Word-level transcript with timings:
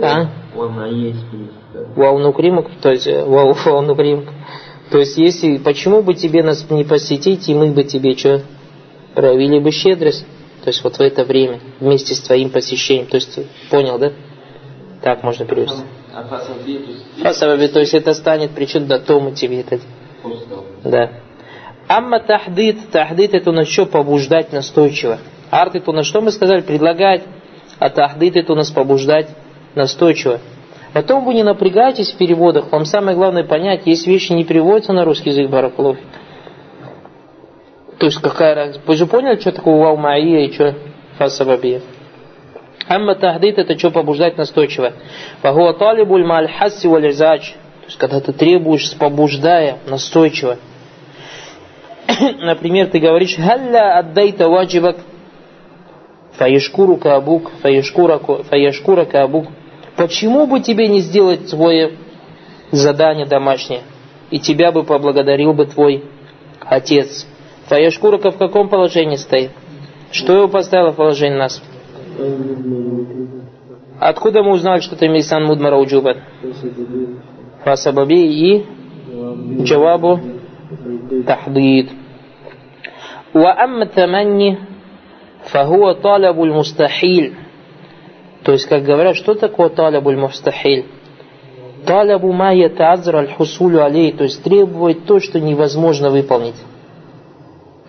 А? 0.00 0.28
Ваунукримак, 1.96 2.66
то 2.80 2.90
есть 2.90 3.06
э, 3.06 3.24
ваунукримак. 3.24 4.26
То 4.90 4.98
есть, 4.98 5.16
если, 5.16 5.56
почему 5.56 6.02
бы 6.02 6.12
тебе 6.12 6.42
нас 6.42 6.66
не 6.68 6.84
посетить, 6.84 7.48
и 7.48 7.54
мы 7.54 7.68
бы 7.68 7.82
тебе 7.82 8.14
что, 8.14 8.42
проявили 9.14 9.58
бы 9.58 9.70
щедрость? 9.70 10.26
То 10.62 10.68
есть, 10.68 10.84
вот 10.84 10.96
в 10.96 11.00
это 11.00 11.24
время, 11.24 11.60
вместе 11.80 12.14
с 12.14 12.20
твоим 12.20 12.50
посещением. 12.50 13.06
То 13.06 13.16
есть, 13.16 13.38
понял, 13.70 13.98
да? 13.98 14.12
Так 15.00 15.22
можно 15.22 15.46
перевести. 15.46 15.80
Фасабаби, 17.22 17.68
то 17.68 17.80
есть, 17.80 17.94
это 17.94 18.12
станет 18.12 18.50
причиной 18.50 18.86
до 18.86 18.98
тому 18.98 19.30
тебе 19.30 19.62
это. 19.62 19.80
Да. 20.84 21.10
Амма 21.88 22.20
тахдид, 22.20 22.90
тахдид 22.90 23.32
это 23.32 23.50
на 23.50 23.64
что 23.64 23.86
побуждать 23.86 24.52
настойчиво. 24.52 25.20
Арт 25.50 25.74
это 25.74 25.90
на 25.92 26.02
что 26.02 26.20
мы 26.20 26.32
сказали, 26.32 26.60
предлагать, 26.60 27.22
а 27.78 27.88
тахдид 27.88 28.36
это 28.36 28.52
у 28.52 28.56
нас 28.56 28.70
побуждать 28.70 29.28
настойчиво. 29.74 30.40
Потом 30.92 31.24
вы 31.24 31.34
не 31.34 31.42
напрягайтесь 31.42 32.12
в 32.12 32.18
переводах, 32.18 32.70
вам 32.70 32.84
самое 32.84 33.16
главное 33.16 33.44
понять, 33.44 33.86
есть 33.86 34.06
вещи 34.06 34.32
не 34.32 34.44
переводятся 34.44 34.92
на 34.92 35.04
русский 35.04 35.30
язык 35.30 35.48
Баракулов. 35.48 35.96
То 37.98 38.06
есть 38.06 38.20
какая 38.20 38.54
разница? 38.54 38.80
Вы 38.86 38.96
же 38.96 39.06
поняли, 39.06 39.40
что 39.40 39.52
такое 39.52 39.76
вау 39.76 39.96
маия 39.96 40.46
и 40.46 40.52
что 40.52 40.74
фасабабия? 41.18 41.80
Амма 42.88 43.14
тахдид 43.14 43.58
это 43.58 43.78
что 43.78 43.90
побуждать 43.90 44.36
настойчиво. 44.36 44.92
Фахуа 45.40 45.72
талибуль 45.74 46.26
маль 46.26 46.50
хасси 46.50 46.88
вализач. 46.88 47.52
То 47.52 47.86
есть 47.86 47.98
когда 47.98 48.20
ты 48.20 48.32
требуешь, 48.32 48.96
побуждая 48.98 49.78
настойчиво. 49.86 50.58
Например, 52.40 52.88
ты 52.88 52.98
говоришь, 52.98 53.36
«Халля 53.36 53.98
отдайта 53.98 54.48
ваджибак, 54.48 54.96
фаешкурука 56.32 57.16
абук, 57.16 57.52
фаешкурака 57.62 59.22
абук» 59.22 59.46
Почему 59.95 60.45
бы 60.47 60.59
тебе 60.59 60.87
не 60.87 60.99
сделать 60.99 61.49
свое 61.49 61.93
задание 62.71 63.25
домашнее, 63.25 63.81
и 64.29 64.39
тебя 64.39 64.71
бы 64.71 64.83
поблагодарил 64.83 65.53
бы 65.53 65.65
твой 65.65 66.03
отец? 66.59 67.25
Твоя 67.67 67.91
шкура 67.91 68.17
в 68.17 68.37
каком 68.37 68.69
положении 68.69 69.15
стоит? 69.15 69.51
Что 70.11 70.33
его 70.33 70.47
поставило 70.47 70.91
в 70.91 70.95
положение 70.95 71.39
нас? 71.39 71.61
Откуда 73.99 74.43
мы 74.43 74.51
узнали, 74.51 74.81
что 74.81 74.95
ты 74.95 75.09
Мейсан 75.09 75.43
Мудмара 75.45 75.75
Уджубат? 75.77 76.17
Фасабаби 77.63 78.15
и 78.15 78.65
Джавабу 79.63 80.19
Тахдид. 81.25 81.91
وأما 83.33 83.83
التمني 83.83 84.57
فهو 85.51 85.91
طلب 85.91 86.43
المستحيل 86.43 87.33
то 88.44 88.52
есть, 88.52 88.66
как 88.66 88.82
говорят, 88.82 89.16
что 89.16 89.34
такое 89.34 89.68
талабуль 89.68 90.16
мустахиль? 90.16 90.86
Талабу 91.86 92.32
ма 92.32 92.52
ятаазр 92.52 93.16
аль 93.16 93.32
хусулю 93.32 93.82
алей, 93.84 94.12
то 94.12 94.24
есть 94.24 94.42
требовать 94.42 95.04
то, 95.06 95.20
что 95.20 95.40
невозможно 95.40 96.10
выполнить. 96.10 96.56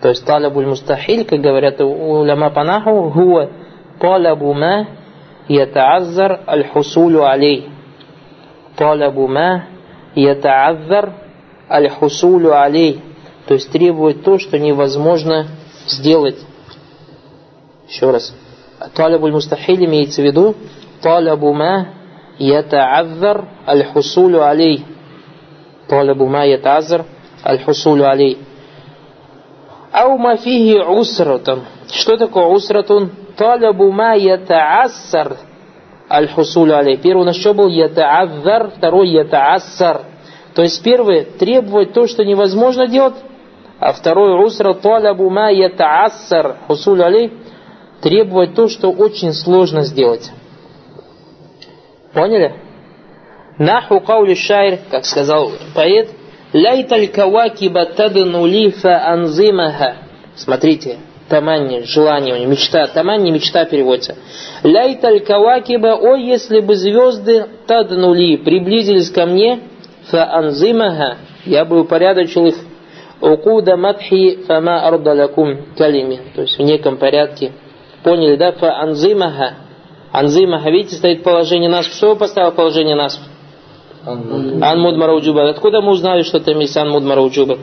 То 0.00 0.08
есть 0.10 0.24
талабуль 0.24 0.66
мустахиль, 0.66 1.24
как 1.24 1.40
говорят 1.40 1.80
уляма 1.80 2.50
панаху, 2.50 3.10
хуа 3.10 3.50
талабу 4.00 4.52
ма 4.54 4.86
ятаазар 5.48 6.40
аль 6.46 6.66
хусулю 6.68 7.24
алей. 7.24 7.68
Талабу 8.76 9.26
ма 9.26 9.64
ятаазар 10.14 11.14
аль 11.68 11.88
хусулю 11.88 12.52
алей. 12.52 13.00
То 13.46 13.54
есть 13.54 13.70
требовать 13.70 14.22
то, 14.22 14.38
что 14.38 14.58
невозможно 14.58 15.46
сделать. 15.86 16.38
Еще 17.88 18.10
раз 18.10 18.34
талябуль 18.94 19.32
мустахиль 19.32 19.84
имеется 19.84 20.22
в 20.22 20.24
виду 20.24 20.54
талябу 21.02 21.52
ма 21.52 21.86
ятааввар 22.38 23.44
аль 23.66 23.84
хусулю 23.84 24.42
алей. 24.42 24.84
Талябу 25.88 26.26
ма 26.26 26.44
ятааввар 26.44 27.04
аль 27.44 27.62
хусулю 27.64 28.08
алей. 28.08 28.38
Ау 29.92 30.18
ма 30.18 30.36
фихи 30.36 30.80
усратун. 30.80 31.60
Что 31.92 32.16
такое 32.16 32.46
усратун? 32.46 33.10
Талябу 33.36 33.92
ма 33.92 34.14
ятаассар 34.14 35.36
аль 36.10 36.28
хусулю 36.28 36.76
алей. 36.76 36.96
Первый 36.96 37.22
у 37.22 37.24
нас 37.26 37.36
что 37.36 37.54
был? 37.54 37.68
Ятааввар. 37.68 38.70
Второй 38.76 39.08
ятаассар. 39.08 40.02
То 40.54 40.62
есть 40.62 40.82
первое, 40.82 41.24
требовать 41.24 41.92
то, 41.92 42.06
что 42.06 42.24
невозможно 42.24 42.86
делать. 42.86 43.16
А 43.80 43.92
второй 43.92 44.44
усра 44.44 44.72
талябу 44.74 45.28
ма 45.28 45.50
ятаассар 45.50 46.56
хусулю 46.66 47.04
алей 47.04 47.32
требовать 48.04 48.54
то, 48.54 48.68
что 48.68 48.90
очень 48.90 49.32
сложно 49.32 49.82
сделать. 49.84 50.30
Поняли? 52.12 52.54
Наху 53.58 53.98
каули 54.00 54.34
шайр, 54.34 54.78
как 54.90 55.06
сказал 55.06 55.52
поэт, 55.74 56.10
Лайталь 56.52 57.08
кавакиба 57.08 57.86
тадну 57.86 58.46
лифа 58.46 59.08
анзимаха. 59.08 59.96
Смотрите, 60.36 60.98
таманни, 61.30 61.80
желание 61.84 62.34
у 62.34 62.38
него, 62.38 62.50
мечта. 62.50 62.86
Таманни, 62.88 63.30
мечта 63.30 63.64
переводится. 63.64 64.16
Лайталь 64.62 65.20
кавакиба, 65.20 65.94
о, 65.96 66.14
если 66.14 66.60
бы 66.60 66.76
звезды 66.76 67.46
таднули, 67.66 68.36
приблизились 68.36 69.10
ко 69.10 69.24
мне, 69.24 69.60
фа 70.10 70.30
анзимаха, 70.30 71.16
я 71.46 71.64
бы 71.64 71.80
упорядочил 71.80 72.46
их 72.46 72.56
укуда 73.20 73.78
матхи 73.78 74.44
фама 74.46 74.86
ардалакум 74.86 75.74
калими. 75.76 76.20
То 76.34 76.42
есть 76.42 76.58
в 76.58 76.62
неком 76.62 76.98
порядке 76.98 77.52
Поняли, 78.04 78.36
да? 78.36 78.52
Фа 78.52 78.80
анзимаха. 78.82 79.54
Анзимаха, 80.12 80.70
видите, 80.70 80.94
стоит 80.96 81.24
положение 81.24 81.70
нас. 81.70 81.86
Что 81.86 82.14
поставил 82.14 82.52
положение 82.52 82.94
нас? 82.94 83.20
Ан 84.04 84.80
мудмара 84.80 85.14
уджуба. 85.14 85.48
Откуда 85.48 85.80
мы 85.80 85.92
узнали, 85.92 86.22
что 86.22 86.38
это 86.38 86.54
мисан 86.54 86.90
мудмара 86.90 87.22
уджуба? 87.22 87.58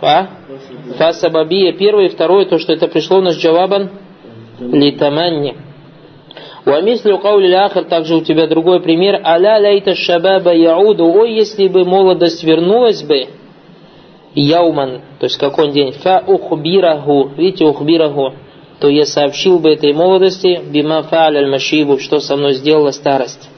Фа? 0.00 0.28
Фа 0.98 1.12
сабабия. 1.14 1.72
Первое 1.72 2.06
и 2.06 2.08
второе, 2.10 2.44
то, 2.44 2.58
что 2.58 2.74
это 2.74 2.86
пришло 2.86 3.18
у 3.18 3.22
нас 3.22 3.36
джавабан 3.36 3.90
литаманни. 4.60 5.56
Уамислю 6.64 7.18
каули 7.18 7.50
ахр, 7.52 7.84
также 7.84 8.14
у 8.14 8.20
тебя 8.20 8.46
другой 8.46 8.80
пример. 8.80 9.20
Аля 9.24 9.58
лайта 9.58 9.94
шабаба 9.94 10.54
яуду. 10.54 11.06
Ой, 11.06 11.32
если 11.32 11.66
бы 11.68 11.84
молодость 11.84 12.44
вернулась 12.44 13.02
бы, 13.02 13.28
яуман, 14.34 15.00
то 15.18 15.24
есть 15.24 15.38
какой 15.38 15.72
день, 15.72 15.92
фа 15.92 16.22
ухбираху, 16.26 17.32
видите, 17.36 17.64
ухбираху, 17.64 18.34
то 18.82 18.88
я 18.88 19.06
сообщил 19.06 19.60
бы 19.60 19.70
этой 19.70 19.92
молодости 19.92 20.60
бима 20.60 21.06
фа'аль 21.08 21.36
аль-машибу, 21.36 22.00
что 22.00 22.18
со 22.18 22.36
мной 22.36 22.54
сделала 22.54 22.90
старость. 22.90 23.48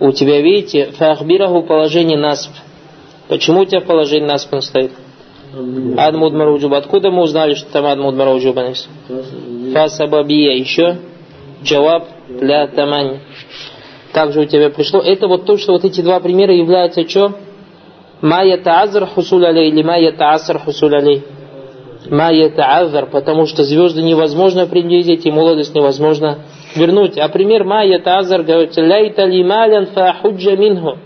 У 0.00 0.10
тебя, 0.10 0.40
видите, 0.40 0.86
фахбираху 0.86 1.62
положение 1.62 2.18
насб. 2.18 2.50
Почему 3.28 3.60
у 3.60 3.64
тебя 3.64 3.78
в 3.78 3.84
положении 3.84 4.26
насб 4.26 4.52
стоит? 4.60 4.90
Адмуд 5.96 6.32
Маруджуба. 6.32 6.78
Откуда 6.78 7.12
мы 7.12 7.22
узнали, 7.22 7.54
что 7.54 7.70
там 7.70 7.86
Адмуд 7.86 8.16
Маруджуба? 8.16 8.72
Фасабабия. 9.72 10.56
Еще 10.56 10.98
джаваб 11.62 12.08
для 12.28 12.66
тамани. 12.66 13.20
Также 14.12 14.40
у 14.40 14.44
тебя 14.46 14.70
пришло. 14.70 14.98
Это 14.98 15.28
вот 15.28 15.46
то, 15.46 15.56
что 15.58 15.74
вот 15.74 15.84
эти 15.84 16.00
два 16.00 16.18
примера 16.18 16.52
являются 16.52 17.08
что? 17.08 17.34
Майя 18.20 18.58
таазр 18.58 19.06
хусуль 19.06 19.46
алей 19.46 19.70
или 19.70 19.84
майя 19.84 20.10
тааср 20.10 20.58
хусуль 20.58 21.22
алей. 22.04 22.14
Ма 22.16 22.32
ятаазар, 22.32 23.06
потому 23.06 23.46
что 23.46 23.64
звезды 23.64 24.02
невозможно 24.02 24.66
приблизить 24.66 25.26
и 25.26 25.30
молодость 25.30 25.74
невозможно 25.74 26.44
вернуть. 26.74 27.18
А 27.18 27.28
пример 27.28 27.64
ма 27.64 27.84
ятаазар 27.84 28.42
говорится, 28.42 28.80
ляйта 28.80 29.24
лималян 29.24 29.86
фаахуджа 29.86 30.56
минху. 30.56 30.98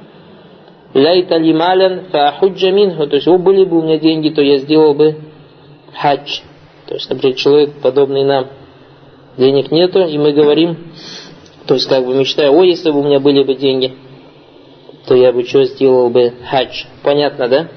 Ляйта 0.94 1.36
лималян 1.36 2.06
фаахуджа 2.10 2.70
минху. 2.70 3.06
То 3.06 3.16
есть, 3.16 3.26
о, 3.26 3.38
были 3.38 3.64
бы 3.64 3.78
у 3.78 3.82
меня 3.82 3.98
деньги, 3.98 4.30
то 4.30 4.42
я 4.42 4.58
сделал 4.58 4.94
бы 4.94 5.16
хадж. 5.94 6.40
То 6.86 6.94
есть, 6.94 7.08
например, 7.10 7.36
человек, 7.36 7.70
подобный 7.82 8.24
нам, 8.24 8.48
денег 9.36 9.70
нету, 9.70 10.00
и 10.04 10.18
мы 10.18 10.32
говорим, 10.32 10.92
то 11.66 11.74
есть, 11.74 11.88
как 11.88 12.04
бы 12.04 12.14
мечтаю, 12.14 12.52
о, 12.52 12.62
если 12.62 12.90
бы 12.90 13.00
у 13.00 13.04
меня 13.04 13.20
были 13.20 13.42
бы 13.42 13.54
деньги, 13.54 13.94
то 15.06 15.14
я 15.14 15.32
бы 15.32 15.44
что 15.44 15.64
сделал 15.64 16.10
бы 16.10 16.32
хадж. 16.48 16.84
Понятно, 17.02 17.48
да? 17.48 17.68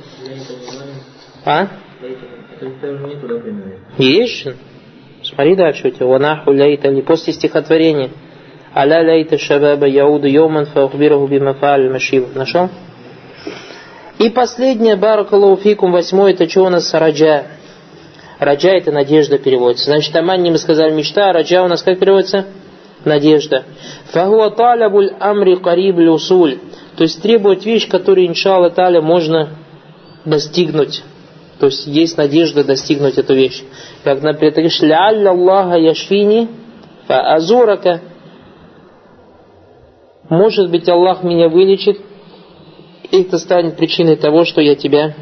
А? 1.46 1.68
Есть. 3.98 4.48
Смотри 5.24 5.56
дальше 5.56 5.88
у 5.88 5.92
тебя. 5.92 6.06
Ванаху 6.06 6.52
ляйта 6.52 6.90
ли 6.90 7.02
после 7.02 7.34
стихотворения. 7.34 8.12
Аля 8.76 9.02
ляйта 9.02 9.38
шабаба 9.38 9.88
яуду 9.88 10.28
йоман 10.28 10.66
фаухбираху 10.68 11.28
бимафаль 11.28 11.90
машив. 11.90 12.36
Нашел? 12.36 12.70
И 14.20 14.30
последнее, 14.30 14.96
баракаллаху 14.96 15.62
фикум, 15.62 15.92
восьмое, 15.92 16.34
это 16.34 16.50
что 16.50 16.66
у 16.66 16.70
нас 16.70 16.92
раджа? 16.94 17.44
Раджа 18.40 18.70
это 18.70 18.92
надежда 18.92 19.38
переводится. 19.38 19.86
Значит, 19.86 20.16
Аманни 20.16 20.50
мы 20.50 20.58
сказали 20.58 20.92
мечта, 20.94 21.30
а 21.30 21.34
раджа 21.34 21.64
у 21.64 21.68
нас 21.68 21.84
как 21.84 22.00
переводится? 22.00 22.46
Надежда. 23.06 23.64
Фахуа 24.12 24.50
талябуль 24.52 25.12
амри 25.20 25.56
кариб 25.58 25.98
усуль. 25.98 26.58
То 26.96 27.04
есть 27.04 27.22
требовать 27.22 27.66
вещь, 27.66 27.88
которую, 27.88 28.28
иншалла 28.28 28.72
таля, 28.72 29.02
можно 29.02 29.50
достигнуть. 30.26 31.04
То 31.60 31.68
есть 31.68 31.88
есть 31.88 32.18
надежда 32.18 32.64
достигнуть 32.64 33.18
эту 33.18 33.34
вещь. 33.34 33.64
Как, 34.04 34.22
например, 34.22 34.54
ты 34.54 34.62
говоришь, 34.62 34.82
«Лялля 34.82 35.32
Аллаха 35.32 35.78
яшфини 35.78 36.48
Фаазурака. 37.08 38.02
Может 40.30 40.70
быть, 40.70 40.88
Аллах 40.90 41.24
меня 41.24 41.48
вылечит, 41.48 42.00
и 43.12 43.22
это 43.22 43.38
станет 43.38 43.78
причиной 43.78 44.18
того, 44.18 44.44
что 44.44 44.62
я 44.62 44.76
тебя 44.76 45.16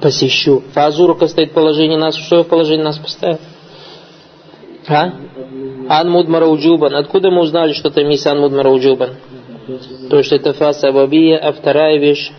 посещу. 0.00 0.62
Фаазурака 0.72 1.28
стоит 1.28 1.52
положение 1.52 1.98
нас. 1.98 2.16
Что 2.16 2.42
в 2.42 2.48
положении 2.48 2.82
нас 2.82 2.98
поставил? 2.98 3.38
А? 4.88 5.12
Ан 5.88 6.10
мудмара 6.10 6.46
уджубан. 6.46 6.94
Откуда 6.94 7.30
мы 7.30 7.42
узнали, 7.42 7.72
что 7.72 7.90
там 7.90 8.08
есть 8.08 8.26
ан 8.26 8.40
мудмара 8.40 8.70
уджубан? 8.70 9.10
То, 10.10 10.22
что 10.22 10.36
это 10.36 10.54
фаса 10.54 10.88
абабия, 10.88 11.38
а 11.38 11.52
вторая 11.52 11.98
вещь, 11.98 12.32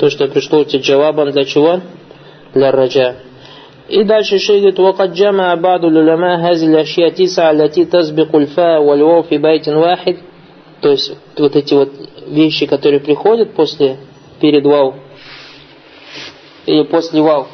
то, 0.00 0.10
что 0.10 0.26
пришло 0.26 0.60
у 0.60 0.64
тебя 0.64 0.80
джавабан 0.80 1.30
для 1.30 1.44
чего? 1.44 1.80
Для 2.53 2.71
раджа. 2.71 3.15
И 3.87 4.03
дальше 4.03 4.37
шейх 4.37 4.61
говорит, 4.61 4.79
وقد 4.79 5.13
جمع 5.13 5.55
بعض 5.55 5.85
العلماء 5.85 6.39
هذه 6.39 6.65
الأشياء 6.65 7.09
تسعة 7.09 7.51
التي 7.51 7.85
تسبق 7.85 8.35
الفاء 8.35 8.81
والواو 8.81 9.23
في 9.23 9.37
بيت 9.37 9.69
واحد 9.69 10.17
то 10.81 10.89
есть 10.89 11.11
вот 11.37 11.55
эти 11.55 11.73
вот 11.73 11.91
вещи, 12.27 12.65
которые 12.65 12.99
приходят 12.99 13.53
после, 13.53 13.97
перед 14.39 14.65
вау, 14.65 14.95
или 16.65 16.83
после 16.83 17.21
вау, 17.21 17.47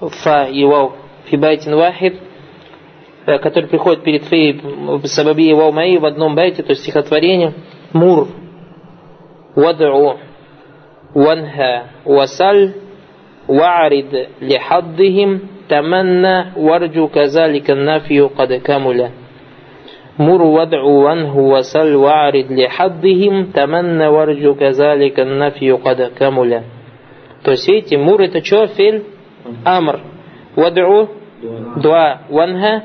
фа 0.00 0.44
и 0.44 0.64
вау, 0.64 0.94
фибайтин 1.26 1.74
вахид, 1.74 2.18
который 3.24 3.68
приходит 3.68 4.04
перед 4.04 4.24
фей 4.24 4.60
сабаби 5.04 5.48
и 5.48 5.54
вау 5.54 5.72
маи 5.72 5.96
в 5.96 6.04
одном 6.04 6.34
байте, 6.34 6.62
то 6.62 6.70
есть 6.70 6.82
стихотворение, 6.82 7.54
мур, 7.92 8.28
вад'у, 9.54 10.18
ванха, 11.14 11.88
васаль, 12.04 12.74
وأعرض 13.48 14.26
لحظهم 14.42 15.40
تمنى 15.68 16.44
وارجو 16.56 17.08
كذلك 17.08 17.70
النفي 17.70 18.20
قد 18.20 18.52
كمل 18.52 19.10
مر 20.18 20.42
وادع 20.42 20.82
وانه 20.82 21.38
وسل 21.38 21.94
واعرض 21.94 22.46
لحظهم 22.52 23.44
تمنى 23.44 24.06
وارجو 24.06 24.54
كذلك 24.54 25.20
النفي 25.20 25.72
قد 25.72 26.02
كمل 26.18 26.62
То 27.44 27.50
есть, 27.50 27.68
видите, 27.68 27.98
мур 27.98 28.22
это 28.22 28.42
что? 28.42 28.66
Филь? 28.68 29.04
Амр. 29.66 30.00
Вадру? 30.56 31.10
Дуа. 31.76 32.22
Ванха? 32.30 32.84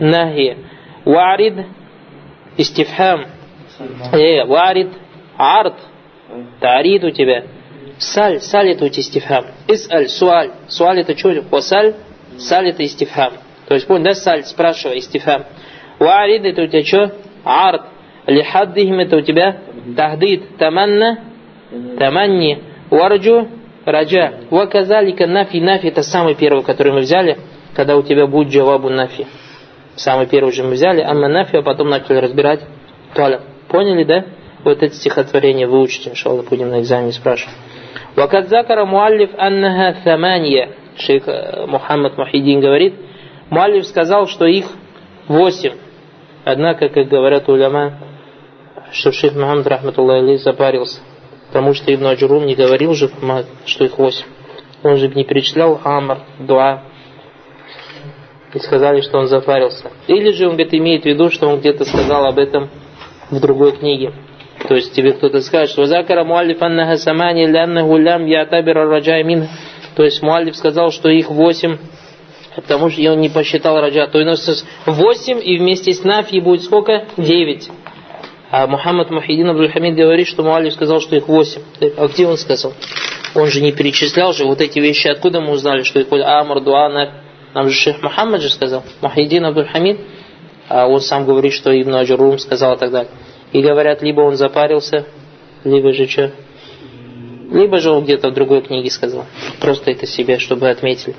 Нахи. 0.00 0.56
Варид? 1.04 1.66
Истифхам. 2.56 3.26
Э, 4.12 4.44
варид? 4.44 4.90
Ард. 5.36 5.74
Тарид 6.60 7.02
у 7.02 7.10
тебя. 7.10 7.42
Саль, 8.03 8.41
саль 8.41 8.71
это 8.71 8.87
истифхам. 8.87 9.45
Исаль, 9.67 10.09
суаль. 10.09 10.51
Суаль 10.67 10.99
это 10.99 11.17
что? 11.17 11.41
Васаль, 11.49 11.95
саль 12.37 12.69
это 12.69 12.83
истифхам. 12.85 13.33
То 13.67 13.75
есть, 13.75 13.87
понял, 13.87 14.03
да, 14.03 14.13
саль, 14.13 14.43
спрашивай, 14.43 14.99
истифхам. 14.99 15.45
Уарид 15.99 16.43
это 16.45 16.63
у 16.63 16.67
тебя 16.67 16.83
что? 16.83 17.15
Ард. 17.45 17.83
Лихаддихим 18.27 18.99
это 18.99 19.17
у 19.17 19.21
тебя 19.21 19.57
тахдид. 19.95 20.57
Таманна, 20.57 21.19
таманни. 21.97 22.61
Варджу, 22.89 23.47
раджа. 23.85 24.33
Ваказалика 24.49 25.25
нафи. 25.25 25.57
Нафи 25.57 25.87
это 25.87 26.03
самый 26.03 26.35
первый, 26.35 26.63
который 26.63 26.91
мы 26.91 27.01
взяли, 27.01 27.37
когда 27.73 27.95
у 27.95 28.03
тебя 28.03 28.27
будет 28.27 28.49
джавабу 28.49 28.89
нафи. 28.89 29.27
Самый 29.95 30.27
первый 30.27 30.51
же 30.51 30.63
мы 30.63 30.71
взяли, 30.71 31.01
амма 31.01 31.29
нафи, 31.29 31.55
а 31.55 31.61
потом 31.61 31.89
начали 31.89 32.17
разбирать. 32.17 32.61
Поняли, 33.69 34.03
да? 34.03 34.25
Вот 34.65 34.83
это 34.83 34.93
стихотворение 34.93 35.67
выучите, 35.67 36.09
иншаллах, 36.09 36.49
будем 36.49 36.69
на 36.69 36.81
экзамене 36.81 37.13
спрашивать. 37.13 37.55
Вакад 38.15 38.49
закара 38.49 38.85
муаллиф 38.85 39.31
аннаха 39.37 39.99
тhamания. 40.03 40.69
Шейх 40.97 41.27
э, 41.27 41.65
Мухаммад 41.65 42.17
Мухиддин 42.17 42.59
говорит, 42.59 42.95
Муаллиф 43.49 43.85
сказал, 43.85 44.27
что 44.27 44.45
их 44.45 44.65
восемь. 45.27 45.73
Однако, 46.45 46.89
как 46.89 47.07
говорят 47.07 47.49
уляма, 47.49 47.99
что 48.91 49.11
шейх 49.11 49.33
Мухаммад 49.33 49.67
Рахматуллах 49.67 50.39
запарился. 50.39 51.01
Потому 51.47 51.73
что 51.73 51.93
Ибн 51.93 52.07
Аджурум 52.07 52.45
не 52.45 52.55
говорил 52.55 52.93
же, 52.93 53.09
что 53.65 53.83
их 53.85 53.97
восемь. 53.97 54.25
Он 54.83 54.97
же 54.97 55.07
не 55.07 55.23
перечислял 55.23 55.79
أمر, 55.83 56.19
دعاء. 56.39 56.83
И 58.53 58.59
сказали, 58.59 59.01
что 59.01 59.17
он 59.17 59.27
запарился. 59.27 59.91
Или 60.07 60.31
же 60.31 60.45
он 60.45 60.53
говорит, 60.53 60.73
имеет 60.73 61.03
в 61.03 61.05
виду, 61.05 61.29
что 61.31 61.47
он 61.47 61.59
где-то 61.59 61.85
сказал 61.85 62.25
об 62.25 62.37
этом 62.37 62.69
в 63.31 63.39
другой 63.39 63.71
книге. 63.73 64.13
То 64.73 64.77
есть 64.77 64.91
тебе 64.91 65.13
кто-то 65.13 65.39
скажет, 65.41 65.69
что 65.69 65.85
ذكر 65.85 66.23
المؤلف 66.23 66.59
أنها 66.63 66.97
ثمان 66.97 67.45
لأنه 67.45 67.95
لم 67.95 68.25
يعتبر 68.25 68.75
الرجاء 68.89 69.23
من. 69.23 69.47
То 69.95 70.03
есть 70.03 70.23
مؤلف 70.23 70.55
сказал, 70.55 70.89
что 70.89 71.09
их 71.09 71.29
восемь, 71.29 71.77
потому 72.55 72.89
что 72.89 72.99
он 73.11 73.21
не 73.21 73.29
посчитал 73.29 73.79
رجاء. 73.79 74.07
То 74.07 74.19
есть 74.19 74.65
восемь 74.87 75.39
и 75.43 75.59
вместе 75.59 75.93
с 75.93 76.03
نفي 76.03 76.39
будет 76.39 76.63
сколько? 76.63 77.05
Девять. 77.17 77.69
А 78.49 78.65
Мухаммад 78.65 79.11
Мухиддин 79.11 79.47
Абдульхамид 79.51 79.95
говорит, 79.95 80.25
что 80.25 80.41
مؤلف 80.41 80.73
сказал, 80.73 80.99
что 81.01 81.15
их 81.15 81.27
восемь. 81.27 81.61
А 81.95 82.07
где 82.07 82.25
он 82.25 82.37
сказал? 82.37 82.73
Он 83.35 83.45
же 83.45 83.61
не 83.61 83.73
перечислял 83.73 84.33
же 84.33 84.45
вот 84.45 84.59
эти 84.59 84.79
вещи. 84.79 85.07
Откуда 85.07 85.39
мы 85.39 85.51
узнали, 85.51 85.83
что 85.83 85.99
их 85.99 86.07
أمر, 86.11 86.61
دعاء, 86.61 86.89
نفي? 86.89 87.09
Нам 87.53 87.69
же 87.69 87.75
шейх 87.75 88.01
Мухаммад 88.01 88.41
же 88.41 88.49
сказал. 88.49 88.81
Мухиддин 89.01 89.45
Абдульхамид. 89.45 89.99
А 90.67 90.87
он 90.87 90.99
сам 90.99 91.27
говорит, 91.27 91.53
что 91.53 91.79
Ибн 91.79 91.93
Аджурум 91.93 92.39
сказал 92.39 92.73
и 92.73 92.79
так 92.79 92.89
далее. 92.89 93.11
И 93.53 93.61
говорят, 93.61 94.01
либо 94.01 94.21
он 94.21 94.35
запарился, 94.35 95.05
либо 95.63 95.93
же 95.93 96.07
что? 96.07 96.31
Либо 97.51 97.79
же 97.79 97.91
он 97.91 98.03
где-то 98.03 98.29
в 98.29 98.33
другой 98.33 98.63
книге 98.63 98.89
сказал. 98.89 99.25
Просто 99.61 99.91
это 99.91 100.07
себе, 100.07 100.39
чтобы 100.39 100.69
отметили. 100.69 101.15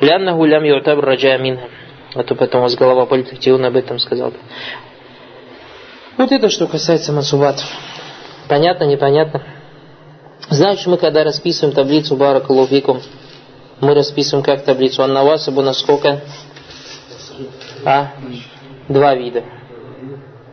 لأنه 0.00 0.32
لم 0.34 0.62
يعتبر 0.62 1.00
الرجاء 1.00 1.36
منها. 1.38 1.68
А 2.14 2.22
то 2.22 2.36
потом 2.36 2.60
у 2.60 2.64
вас 2.64 2.76
голова 2.76 3.04
болит, 3.04 3.32
где 3.32 3.52
он 3.52 3.64
об 3.64 3.74
этом 3.76 3.98
сказал. 3.98 4.32
Вот 6.16 6.30
это 6.30 6.48
что 6.48 6.68
касается 6.68 7.12
масуватов. 7.12 7.66
Понятно, 8.48 8.84
непонятно? 8.84 9.42
Значит, 10.50 10.86
мы 10.86 10.98
когда 10.98 11.24
расписываем 11.24 11.74
таблицу 11.74 12.16
Баракалуфикум, 12.16 13.00
мы 13.80 13.94
расписываем 13.94 14.44
как 14.44 14.64
таблицу 14.64 15.02
Аннавасабу 15.02 15.62
на 15.62 15.72
сколько? 15.72 16.20
А? 17.84 18.12
Два 18.88 19.14
вида. 19.16 19.44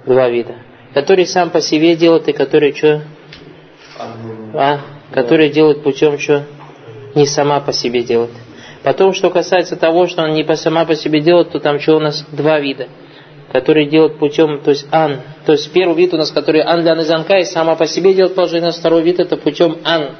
Два 0.05 0.29
вида 0.29 0.66
который 0.93 1.25
сам 1.25 1.49
по 1.49 1.61
себе 1.61 1.95
делает 1.95 2.27
и 2.27 2.33
который 2.33 2.73
что? 2.73 3.01
А? 4.53 4.79
Который 5.11 5.49
делает 5.49 5.83
путем 5.83 6.19
что? 6.19 6.43
Не 7.15 7.25
сама 7.25 7.59
по 7.59 7.73
себе 7.73 8.03
делает. 8.03 8.31
Потом, 8.83 9.13
что 9.13 9.29
касается 9.29 9.75
того, 9.75 10.07
что 10.07 10.23
он 10.23 10.33
не 10.33 10.43
по 10.43 10.55
сама 10.55 10.85
по 10.85 10.95
себе 10.95 11.19
делает, 11.19 11.51
то 11.51 11.59
там 11.59 11.79
что 11.79 11.97
у 11.97 11.99
нас? 11.99 12.25
Два 12.31 12.59
вида. 12.59 12.87
Который 13.51 13.87
делает 13.87 14.17
путем, 14.17 14.59
то 14.59 14.71
есть 14.71 14.87
ан. 14.91 15.21
То 15.45 15.53
есть 15.53 15.71
первый 15.71 15.95
вид 15.95 16.13
у 16.13 16.17
нас, 16.17 16.31
который 16.31 16.61
ан 16.61 16.83
для 16.83 16.95
низанка 16.95 17.37
и 17.39 17.45
сама 17.45 17.75
по 17.75 17.87
себе 17.87 18.13
делает 18.13 18.35
положение, 18.35 18.71
второй 18.71 19.01
вид 19.01 19.19
это 19.19 19.37
путем 19.37 19.77
ан 19.83 20.11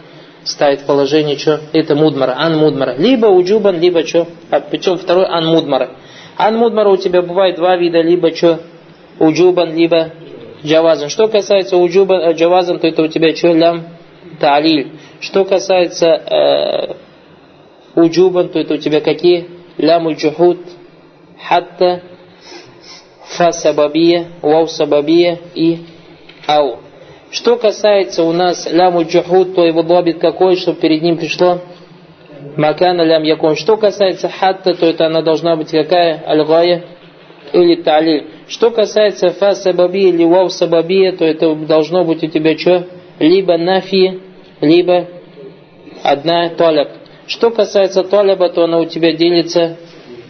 ставит 0.44 0.86
положение, 0.86 1.38
что 1.38 1.60
это 1.74 1.96
мудмара, 1.96 2.36
ан 2.38 2.58
мудмара. 2.58 2.96
Либо 2.98 3.28
уджубан, 3.28 3.80
либо 3.80 4.06
что, 4.06 4.28
а 4.50 4.60
причем 4.62 4.98
второй 4.98 5.26
ан 5.26 5.46
мудмара. 5.46 5.92
Ан 6.38 6.56
мудмара 6.56 6.90
у 6.90 6.98
тебя 6.98 7.22
бывает 7.22 7.56
два 7.56 7.76
вида, 7.76 8.02
либо 8.02 8.34
что, 8.34 8.62
уджубан, 9.20 9.76
либо 9.76 10.12
джавазан. 10.64 11.10
Что 11.10 11.28
касается 11.28 11.78
уджуба 11.78 12.16
э, 12.16 12.34
джавазан, 12.34 12.80
то 12.80 12.88
это 12.88 13.04
у 13.04 13.08
тебя 13.08 13.36
что 13.36 13.54
лям 13.54 13.86
талиль. 14.40 14.92
Что 15.20 15.46
касается 15.46 16.08
э, 16.08 16.96
уджубан, 17.96 18.50
то 18.50 18.60
это 18.60 18.76
у 18.76 18.78
тебя 18.78 19.02
какие? 19.02 19.50
Лям 19.78 20.10
джухуд, 20.14 20.60
хатта, 21.48 22.02
фа 23.26 23.52
сабабия, 23.52 24.28
вау 24.42 24.68
сабабия 24.68 25.40
и 25.54 25.80
ау. 26.48 26.80
Что 27.30 27.58
касается 27.58 28.24
у 28.24 28.32
нас 28.32 28.68
ляму 28.72 29.04
джухуд, 29.04 29.54
то 29.54 29.66
его 29.66 29.82
лобит 29.82 30.20
какой, 30.20 30.56
чтобы 30.56 30.80
перед 30.80 31.02
ним 31.02 31.18
пришло 31.18 31.60
макана 32.56 33.02
лям 33.02 33.24
якун. 33.24 33.56
Что 33.56 33.78
касается 33.78 34.30
хатта, 34.30 34.74
то 34.74 34.86
это 34.86 35.08
она 35.08 35.22
должна 35.22 35.56
быть 35.56 35.72
какая? 35.72 36.24
Аль-гая 36.26 36.84
или 37.54 37.82
талиль. 37.82 38.28
Что 38.48 38.72
касается 38.72 39.32
фа 39.32 39.56
сабабия 39.56 40.10
или 40.10 40.24
вау 40.24 40.50
сабабия, 40.50 41.12
то 41.12 41.26
это 41.26 41.54
должно 41.56 42.06
быть 42.06 42.24
у 42.24 42.28
тебя 42.28 42.58
что? 42.58 42.88
Либо 43.20 43.58
нафи, 43.58 44.22
либо 44.62 45.08
одна 46.04 46.50
таляб. 46.50 46.90
Что 47.28 47.52
касается 47.52 48.04
талаба, 48.04 48.50
то 48.50 48.64
она 48.64 48.80
у 48.80 48.86
тебя 48.86 49.12
делится 49.12 49.78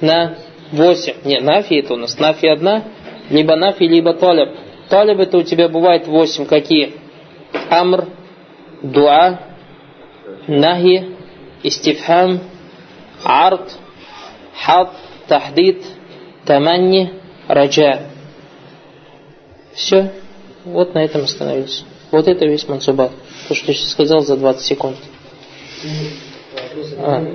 на 0.01 0.35
8. 0.71 1.13
Не, 1.25 1.39
нафи 1.39 1.75
это 1.75 1.93
у 1.93 1.97
нас. 1.97 2.17
Нафи 2.17 2.47
одна, 2.47 2.83
либо 3.29 3.55
нафи, 3.55 3.83
либо 3.83 4.13
таляб. 4.13 4.49
Талиб 4.89 5.19
это 5.19 5.37
у 5.37 5.43
тебя 5.43 5.69
бывает 5.69 6.07
8. 6.07 6.45
Какие? 6.45 6.93
Амр, 7.69 8.07
дуа, 8.81 9.39
нахи, 10.47 11.05
истифхам, 11.61 12.39
арт, 13.23 13.77
хад, 14.55 14.91
тахдид, 15.27 15.83
таманни, 16.45 17.11
раджа. 17.47 18.01
Все. 19.73 20.11
Вот 20.65 20.93
на 20.93 21.03
этом 21.03 21.23
остановился. 21.23 21.83
Вот 22.11 22.27
это 22.27 22.45
весь 22.45 22.67
мансубат. 22.67 23.11
То, 23.47 23.55
что 23.55 23.71
я 23.71 23.77
сейчас 23.77 23.91
сказал 23.91 24.21
за 24.21 24.37
20 24.37 24.61
секунд. 24.65 24.97
А. 26.97 27.25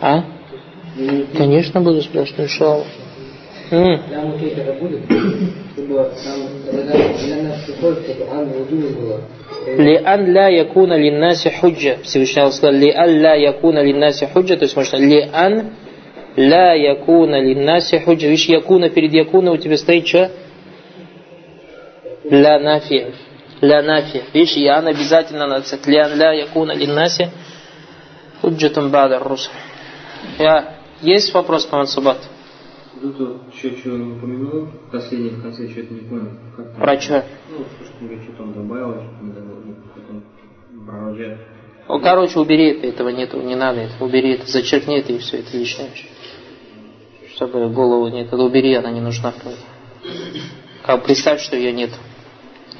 А? 0.00 0.24
Конечно, 1.36 1.80
буду 1.80 2.02
спрашивать, 2.02 2.40
иншаллах. 2.40 2.86
М. 3.70 4.00
Лиан 9.78 10.32
ля 10.32 10.48
якуна 10.48 10.96
линнаси 10.96 11.50
худжа. 11.50 11.96
Всевышний 12.04 12.42
Аллах 12.42 12.54
сказал, 12.54 12.74
лиан 12.74 13.10
ля 13.20 13.34
якуна 13.34 13.82
линнаси 13.82 14.26
худжа, 14.26 14.56
то 14.56 14.64
есть 14.64 14.76
можно 14.76 14.96
лиан 14.96 15.70
ля 16.36 16.74
якуна 16.74 17.40
линнаси 17.40 17.98
худжа. 17.98 18.28
Видишь, 18.28 18.48
якуна 18.48 18.88
перед 18.88 19.12
якуна 19.12 19.50
у 19.52 19.56
тебя 19.56 19.76
стоит 19.76 20.06
что? 20.06 20.30
Ля 22.30 22.60
нафи. 22.60 23.06
Ля 23.60 23.82
нафи. 23.82 24.22
Видишь, 24.32 24.56
ян 24.56 24.86
обязательно 24.86 25.46
надо 25.48 25.66
сказать. 25.66 25.86
Лиан 25.88 26.16
ля 26.16 26.32
якуна 26.32 26.72
линнаси 26.72 27.30
худжатун 28.40 28.90
бада 28.90 29.18
русуль. 29.18 29.52
Я... 30.38 30.76
Есть 31.02 31.34
вопрос 31.34 31.66
по 31.66 31.76
мансубату? 31.76 32.20
Тут 33.00 33.18
еще 33.52 33.76
что 33.76 33.94
он 33.94 34.16
упомянул, 34.16 34.68
последний 34.90 35.30
в 35.30 35.42
конце 35.42 35.68
что-то 35.68 35.92
не 35.92 36.00
понял. 36.00 36.30
Как 36.56 36.76
Про 36.76 37.00
что? 37.00 37.24
Ну, 37.50 37.64
что 37.84 37.92
он 38.00 38.06
говорит, 38.06 38.24
что 38.24 38.32
там 38.32 38.52
добавил, 38.54 38.94
что 38.94 39.10
там 39.18 39.32
добавил, 39.32 39.76
потом 39.94 40.22
продолжает. 40.86 41.38
Ну, 41.88 42.00
короче, 42.00 42.38
убери 42.38 42.70
это, 42.70 42.86
этого 42.86 43.10
нету, 43.10 43.40
не 43.42 43.54
надо 43.54 43.80
это, 43.80 44.02
убери 44.02 44.34
это, 44.34 44.46
зачеркни 44.46 44.98
это 44.98 45.12
и 45.12 45.18
все, 45.18 45.38
это 45.38 45.56
лишнее. 45.56 45.90
Чтобы 47.34 47.68
голову 47.68 48.08
нет, 48.08 48.28
это 48.28 48.38
убери, 48.38 48.74
она 48.74 48.90
не 48.90 49.00
нужна. 49.00 49.34
Как 50.82 51.04
представь, 51.04 51.40
что 51.40 51.56
ее 51.56 51.72
нет. 51.72 51.90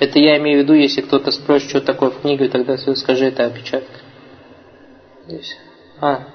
Это 0.00 0.18
я 0.18 0.38
имею 0.38 0.60
в 0.60 0.62
виду, 0.62 0.74
если 0.74 1.02
кто-то 1.02 1.30
спросит, 1.30 1.68
что 1.68 1.80
такое 1.80 2.10
в 2.10 2.20
книге, 2.20 2.48
тогда 2.48 2.76
скажи, 2.78 3.26
это 3.26 3.46
опечатка. 3.46 4.00
Здесь. 5.26 5.56
А, 6.00 6.26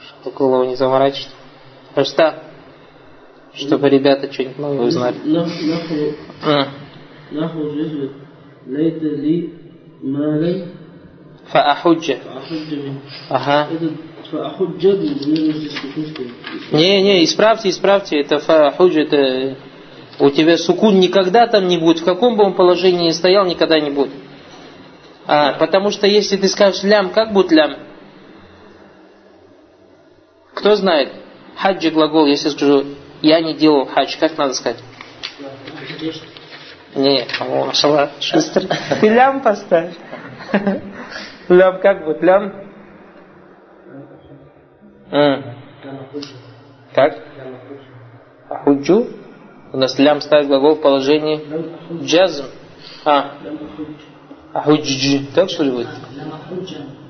чтобы 0.00 0.36
голову 0.36 0.64
не 0.64 0.76
заморачивать. 0.76 1.30
Просто 1.94 2.47
чтобы 3.58 3.88
ребята 3.88 4.32
что-нибудь 4.32 4.58
новое 4.58 4.86
узнали. 4.86 5.16
Фаахуджа. 11.48 12.18
Ага. 13.28 13.68
Не, 16.72 17.02
не, 17.02 17.24
исправьте, 17.24 17.70
исправьте. 17.70 18.20
Это 18.20 18.38
фаахуджа, 18.38 19.00
это 19.00 19.56
у 20.20 20.30
тебя 20.30 20.56
сукун 20.58 21.00
никогда 21.00 21.46
там 21.46 21.66
не 21.66 21.78
будет, 21.78 22.00
в 22.00 22.04
каком 22.04 22.36
бы 22.36 22.44
он 22.44 22.54
положении 22.54 23.06
ни 23.06 23.12
стоял, 23.12 23.46
никогда 23.46 23.80
не 23.80 23.90
будет. 23.90 24.10
А, 25.26 25.54
потому 25.54 25.90
что 25.90 26.06
если 26.06 26.36
ты 26.36 26.48
скажешь 26.48 26.82
лям, 26.82 27.10
как 27.10 27.32
будет 27.32 27.52
лям? 27.52 27.76
Кто 30.54 30.74
знает? 30.74 31.12
Хаджи 31.56 31.90
глагол, 31.90 32.26
если 32.26 32.50
скажу 32.50 32.84
я 33.22 33.40
не 33.40 33.54
делал 33.54 33.86
хадж, 33.86 34.16
как 34.18 34.36
надо 34.36 34.54
сказать? 34.54 34.82
Не, 36.94 37.26
машалла, 37.66 38.10
шустер. 38.20 38.64
Ты 39.00 39.08
лям 39.08 39.40
поставь. 39.42 39.94
Лям 41.48 41.80
как 41.80 42.04
будет? 42.04 42.22
Лям? 42.22 42.52
Как? 46.94 47.18
Худжу? 48.64 49.06
У 49.72 49.76
нас 49.76 49.98
лям 49.98 50.20
ставит 50.20 50.48
глагол 50.48 50.76
в 50.76 50.80
положении 50.80 51.40
джазм. 52.02 52.46
А. 53.04 53.34
Ахуджи. 54.54 55.26
Так 55.34 55.50
что 55.50 55.62
ли 55.62 55.70
будет? 55.70 55.88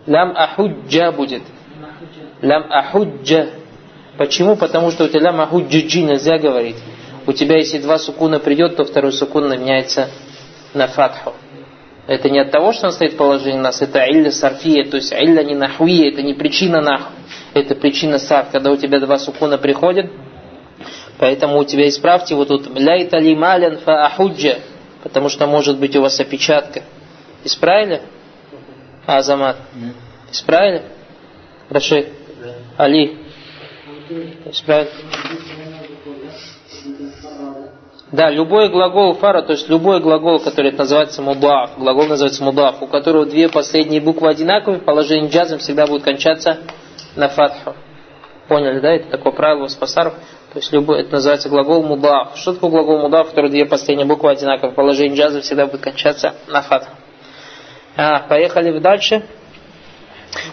Лям 0.07 0.33
ахуджа 0.37 1.13
будет. 1.13 1.43
Лям 2.43 2.67
ахуджа. 2.71 3.49
Почему? 4.19 4.57
Потому 4.57 4.91
что 4.91 5.05
у 5.05 5.09
тебя 5.09 5.21
лям 5.21 5.41
ахуджи 5.41 6.03
нельзя 6.03 6.39
говорить. 6.39 6.77
У 7.27 7.33
тебя, 7.33 7.57
если 7.57 7.79
два 7.79 7.99
сукуна 7.99 8.41
придет, 8.41 8.77
то 8.77 8.85
второй 8.85 9.13
сукун 9.13 9.49
меняется 9.51 10.11
на 10.75 10.89
фатху. 10.89 11.35
Это 12.09 12.29
не 12.29 12.41
от 12.41 12.51
того, 12.51 12.73
что 12.73 12.87
он 12.87 12.93
стоит 12.93 13.13
в 13.13 13.17
положении 13.17 13.59
нас, 13.59 13.81
это 13.83 14.01
илля 14.11 14.33
сарфия, 14.33 14.85
то 14.85 14.97
есть 14.97 15.13
илля 15.13 15.43
не 15.45 15.55
нахуия, 15.55 16.11
это 16.11 16.23
не 16.23 16.33
причина 16.33 16.81
наху, 16.81 17.13
это 17.53 17.75
причина 17.75 18.19
сарф, 18.19 18.49
когда 18.51 18.71
у 18.71 18.77
тебя 18.77 18.99
два 18.99 19.19
сукуна 19.19 19.59
приходят, 19.59 20.11
поэтому 21.19 21.59
у 21.59 21.65
тебя 21.65 21.87
исправьте 21.87 22.35
вот 22.35 22.49
тут 22.49 22.67
ляйта 22.79 23.19
ли 23.19 23.37
малян 23.37 23.77
фа 23.77 24.07
ахуджа, 24.07 24.57
потому 25.03 25.29
что 25.29 25.47
может 25.47 25.79
быть 25.79 25.95
у 25.97 26.01
вас 26.01 26.19
опечатка. 26.19 26.83
Исправили? 27.45 28.01
Азамат? 29.05 29.59
Исправили? 30.33 30.83
Рашид? 31.69 32.09
Али? 32.79 33.28
Да, 38.11 38.31
любой 38.31 38.71
глагол 38.71 39.15
фара, 39.15 39.43
то 39.43 39.53
есть 39.53 39.69
любой 39.69 40.01
глагол, 40.01 40.41
который 40.41 40.73
называется 40.73 41.21
мудаф, 41.21 41.73
глагол 41.77 42.07
называется 42.07 42.43
мудаф, 42.43 42.81
у 42.81 42.87
которого 42.87 43.27
две 43.27 43.51
последние 43.51 44.01
буквы 44.01 44.31
одинаковые, 44.31 44.81
положение 44.81 45.31
джазм 45.31 45.59
всегда 45.59 45.87
будет 45.87 46.05
кончаться 46.05 46.59
на 47.17 47.29
фатху. 47.29 47.75
Поняли, 48.49 48.81
да? 48.81 48.95
Это 48.95 49.11
такое 49.11 49.33
правило 49.33 49.65
у 49.65 49.69
спасаров. 49.69 50.15
То 50.55 50.59
есть 50.59 50.73
любой, 50.73 51.03
это 51.03 51.13
называется 51.13 51.51
глагол 51.51 51.83
мудаф. 51.83 52.35
Что 52.37 52.55
такое 52.55 52.71
глагол 52.71 53.01
мудаф, 53.01 53.27
у 53.27 53.31
которого 53.31 53.51
две 53.51 53.67
последние 53.67 54.07
буквы 54.07 54.31
одинаковые, 54.31 54.75
положение 54.75 55.19
джазм 55.19 55.43
всегда 55.43 55.67
будет 55.67 55.83
кончаться 55.83 56.35
на 56.47 56.63
фатху. 56.63 56.95
А, 57.95 58.21
поехали 58.21 58.79
дальше. 58.79 59.23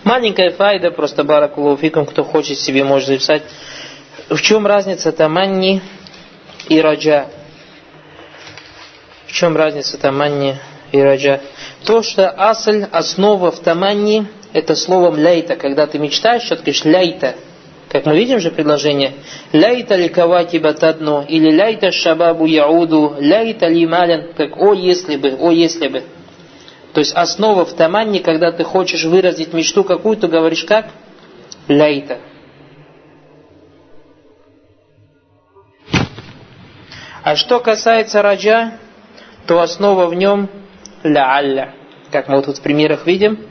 Маленькая 0.04 0.52
файда, 0.52 0.92
просто 0.92 1.24
баракулуфикум, 1.24 2.06
кто 2.06 2.24
хочет 2.24 2.60
себе 2.60 2.84
может 2.84 3.08
записать. 3.08 3.44
В 4.30 4.42
чем 4.42 4.66
разница 4.66 5.12
таманни 5.12 5.82
и 6.70 6.80
раджа? 6.80 7.28
В 9.28 9.32
чем 9.32 9.56
разница 9.56 9.98
таманни 9.98 10.58
и 10.92 11.00
раджа? 11.00 11.42
То, 11.84 12.02
что 12.02 12.30
асль, 12.30 12.86
основа 12.92 13.52
в 13.52 13.60
таманни, 13.60 14.28
это 14.54 14.76
словом 14.76 15.18
ляйта. 15.18 15.56
Когда 15.56 15.86
ты 15.88 16.00
мечтаешь, 16.00 16.44
что 16.44 16.56
ты 16.56 16.62
говоришь 16.62 16.86
ляйта. 16.86 17.36
Как 17.90 18.06
мы 18.06 18.16
видим 18.18 18.40
же 18.40 18.52
предложение. 18.52 19.14
Ляйта 19.52 19.96
ли 19.96 20.10
кавати 20.10 20.58
батадну, 20.58 21.24
или 21.28 21.52
ляйта 21.52 21.92
шабабу 21.92 22.46
яуду, 22.46 23.16
ляйта 23.20 23.68
ли 23.68 23.86
малян, 23.86 24.34
как 24.36 24.58
о 24.58 24.74
если 24.74 25.16
бы, 25.18 25.36
о 25.40 25.52
если 25.52 25.88
бы. 25.88 26.04
То 26.96 27.02
есть 27.02 27.14
основа 27.14 27.66
в 27.66 27.74
таманне, 27.74 28.22
когда 28.22 28.54
ты 28.54 28.64
хочешь 28.64 29.04
выразить 29.04 29.52
мечту 29.52 29.84
какую-то, 29.84 30.30
говоришь 30.30 30.64
как? 30.64 30.92
Ляйта. 31.68 32.20
А 37.22 37.36
что 37.36 37.60
касается 37.60 38.22
раджа, 38.22 38.78
то 39.46 39.60
основа 39.60 40.06
в 40.06 40.14
нем 40.14 40.50
ля-алля. 41.04 41.76
Как 42.12 42.30
мы 42.30 42.38
вот 42.38 42.46
тут 42.46 42.60
в 42.60 42.62
примерах 42.62 43.06
видим. 43.06 43.46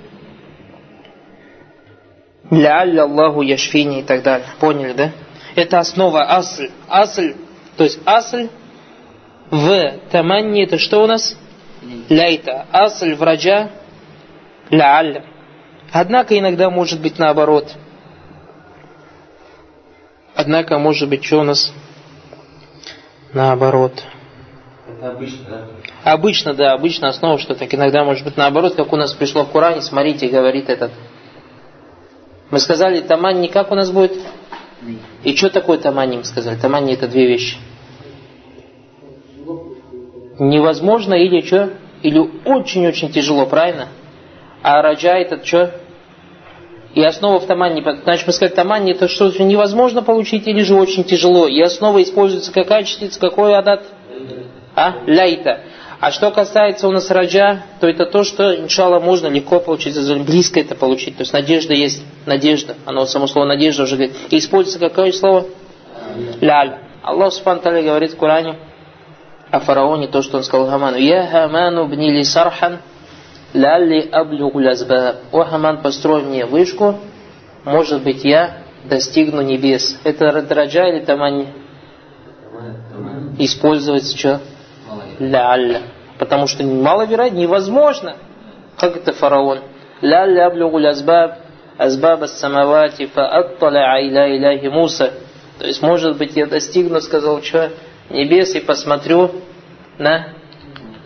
Ля-алля 2.50 3.02
Аллаху 3.02 3.42
яшфини 3.42 4.00
и 4.00 4.02
так 4.04 4.22
далее. 4.22 4.46
Поняли, 4.58 4.94
да? 4.94 5.10
Это 5.54 5.80
основа 5.80 6.22
асль. 6.34 6.70
Асль, 6.88 7.34
то 7.76 7.84
есть 7.84 8.00
асль 8.06 8.48
в 9.50 9.98
таманне 10.10 10.64
это 10.64 10.78
что 10.78 11.04
у 11.04 11.06
нас? 11.06 11.36
Ляйта. 12.08 12.66
Асль 12.72 13.14
в 13.14 13.22
раджа 13.22 13.70
ля-алля. 14.70 15.24
Однако 15.92 16.38
иногда 16.38 16.70
может 16.70 17.00
быть 17.00 17.18
наоборот. 17.18 17.72
Однако 20.34 20.78
может 20.78 21.08
быть 21.08 21.24
что 21.24 21.40
у 21.40 21.44
нас? 21.44 21.72
Наоборот. 23.32 24.02
Это 24.88 25.10
обычно, 25.10 25.44
да? 25.48 26.12
Обычно, 26.12 26.54
да, 26.54 26.72
обычно 26.72 27.08
основа, 27.08 27.38
что 27.38 27.54
так 27.54 27.72
иногда 27.72 28.04
может 28.04 28.24
быть 28.24 28.36
наоборот, 28.36 28.74
как 28.74 28.92
у 28.92 28.96
нас 28.96 29.12
пришло 29.12 29.44
в 29.44 29.52
Коране, 29.52 29.80
смотрите, 29.80 30.28
говорит 30.28 30.68
этот. 30.68 30.92
Мы 32.50 32.60
сказали, 32.60 33.00
таманни 33.00 33.46
как 33.46 33.70
у 33.70 33.74
нас 33.74 33.90
будет? 33.90 34.12
И 35.22 35.34
что 35.34 35.50
такое 35.50 35.78
таманни, 35.78 36.16
мы 36.18 36.24
сказали? 36.24 36.56
Таманни 36.56 36.92
это 36.94 37.08
две 37.08 37.26
вещи. 37.26 37.56
Невозможно 40.38 41.14
или 41.14 41.40
что? 41.42 41.70
Или 42.02 42.18
очень-очень 42.44 43.10
тяжело, 43.10 43.46
правильно? 43.46 43.88
А 44.62 44.82
раджа 44.82 45.16
это 45.16 45.44
что? 45.44 45.72
И 46.94 47.02
основа 47.02 47.40
в 47.40 47.46
таманне, 47.46 47.82
значит, 48.04 48.26
мы 48.26 48.32
сказали, 48.32 48.54
таманни 48.54 48.92
это 48.92 49.08
что 49.08 49.30
невозможно 49.42 50.02
получить 50.02 50.46
или 50.46 50.62
же 50.62 50.74
очень 50.74 51.04
тяжело. 51.04 51.48
И 51.48 51.60
основа 51.60 52.02
используется 52.02 52.52
какая 52.52 52.84
частица, 52.84 53.18
какой 53.18 53.56
адат? 53.56 53.84
А? 54.76 54.94
Ляйта. 55.06 55.60
А 56.00 56.10
что 56.10 56.30
касается 56.30 56.86
у 56.86 56.92
нас 56.92 57.10
раджа, 57.10 57.62
то 57.80 57.88
это 57.88 58.04
то, 58.04 58.24
что, 58.24 58.54
иншалла, 58.54 59.00
можно 59.00 59.28
легко 59.28 59.58
получить, 59.58 59.96
близко 60.24 60.60
это 60.60 60.74
получить. 60.74 61.16
То 61.16 61.22
есть 61.22 61.32
надежда 61.32 61.74
есть, 61.74 62.02
надежда. 62.26 62.76
Оно 62.84 63.06
само 63.06 63.26
слово 63.26 63.46
надежда 63.46 63.84
уже 63.84 63.96
говорит. 63.96 64.16
И 64.30 64.38
используется 64.38 64.78
какое 64.78 65.12
слово? 65.12 65.46
Ляль. 66.40 66.78
Аллах 67.02 67.32
Субхану 67.32 67.82
говорит 67.82 68.12
в 68.12 68.16
Коране 68.16 68.56
о 69.54 69.60
фараоне, 69.60 70.08
то, 70.08 70.22
что 70.22 70.38
он 70.38 70.42
сказал 70.42 70.68
Хаману. 70.68 70.96
Я 70.96 71.26
Хаману 71.26 71.86
бнили 71.86 72.22
сархан 72.22 72.78
Лалли 73.54 74.08
аблюгу 74.10 74.58
лязбаб. 74.58 75.16
О 75.30 75.44
Хаман, 75.44 75.80
построй 75.80 76.22
мне 76.22 76.44
вышку, 76.44 76.96
может 77.64 78.02
быть 78.02 78.24
я 78.24 78.64
достигну 78.84 79.42
небес. 79.42 80.00
Это 80.02 80.42
драджа 80.42 80.88
или 80.88 81.04
тамани? 81.04 81.48
Использовать 83.38 84.16
что? 84.16 84.40
Лялля. 85.20 85.82
Потому 86.18 86.48
что 86.48 86.64
маловероятно, 86.64 87.36
невозможно. 87.36 88.16
Как 88.76 88.96
это 88.96 89.12
фараон? 89.12 89.60
Лялля 90.00 90.46
аблюгу 90.46 90.78
лязбаб, 90.78 91.38
азбаб 91.78 92.26
самавати 92.26 93.06
фаатталя 93.06 94.00
иля 94.00 94.36
иляхи 94.36 94.66
Муса. 94.66 95.12
То 95.58 95.66
есть, 95.66 95.80
может 95.80 96.18
быть, 96.18 96.34
я 96.34 96.46
достигну, 96.46 97.00
сказал, 97.00 97.40
что 97.40 97.70
небес 98.10 98.54
и 98.54 98.60
посмотрю 98.60 99.30
на 99.98 100.34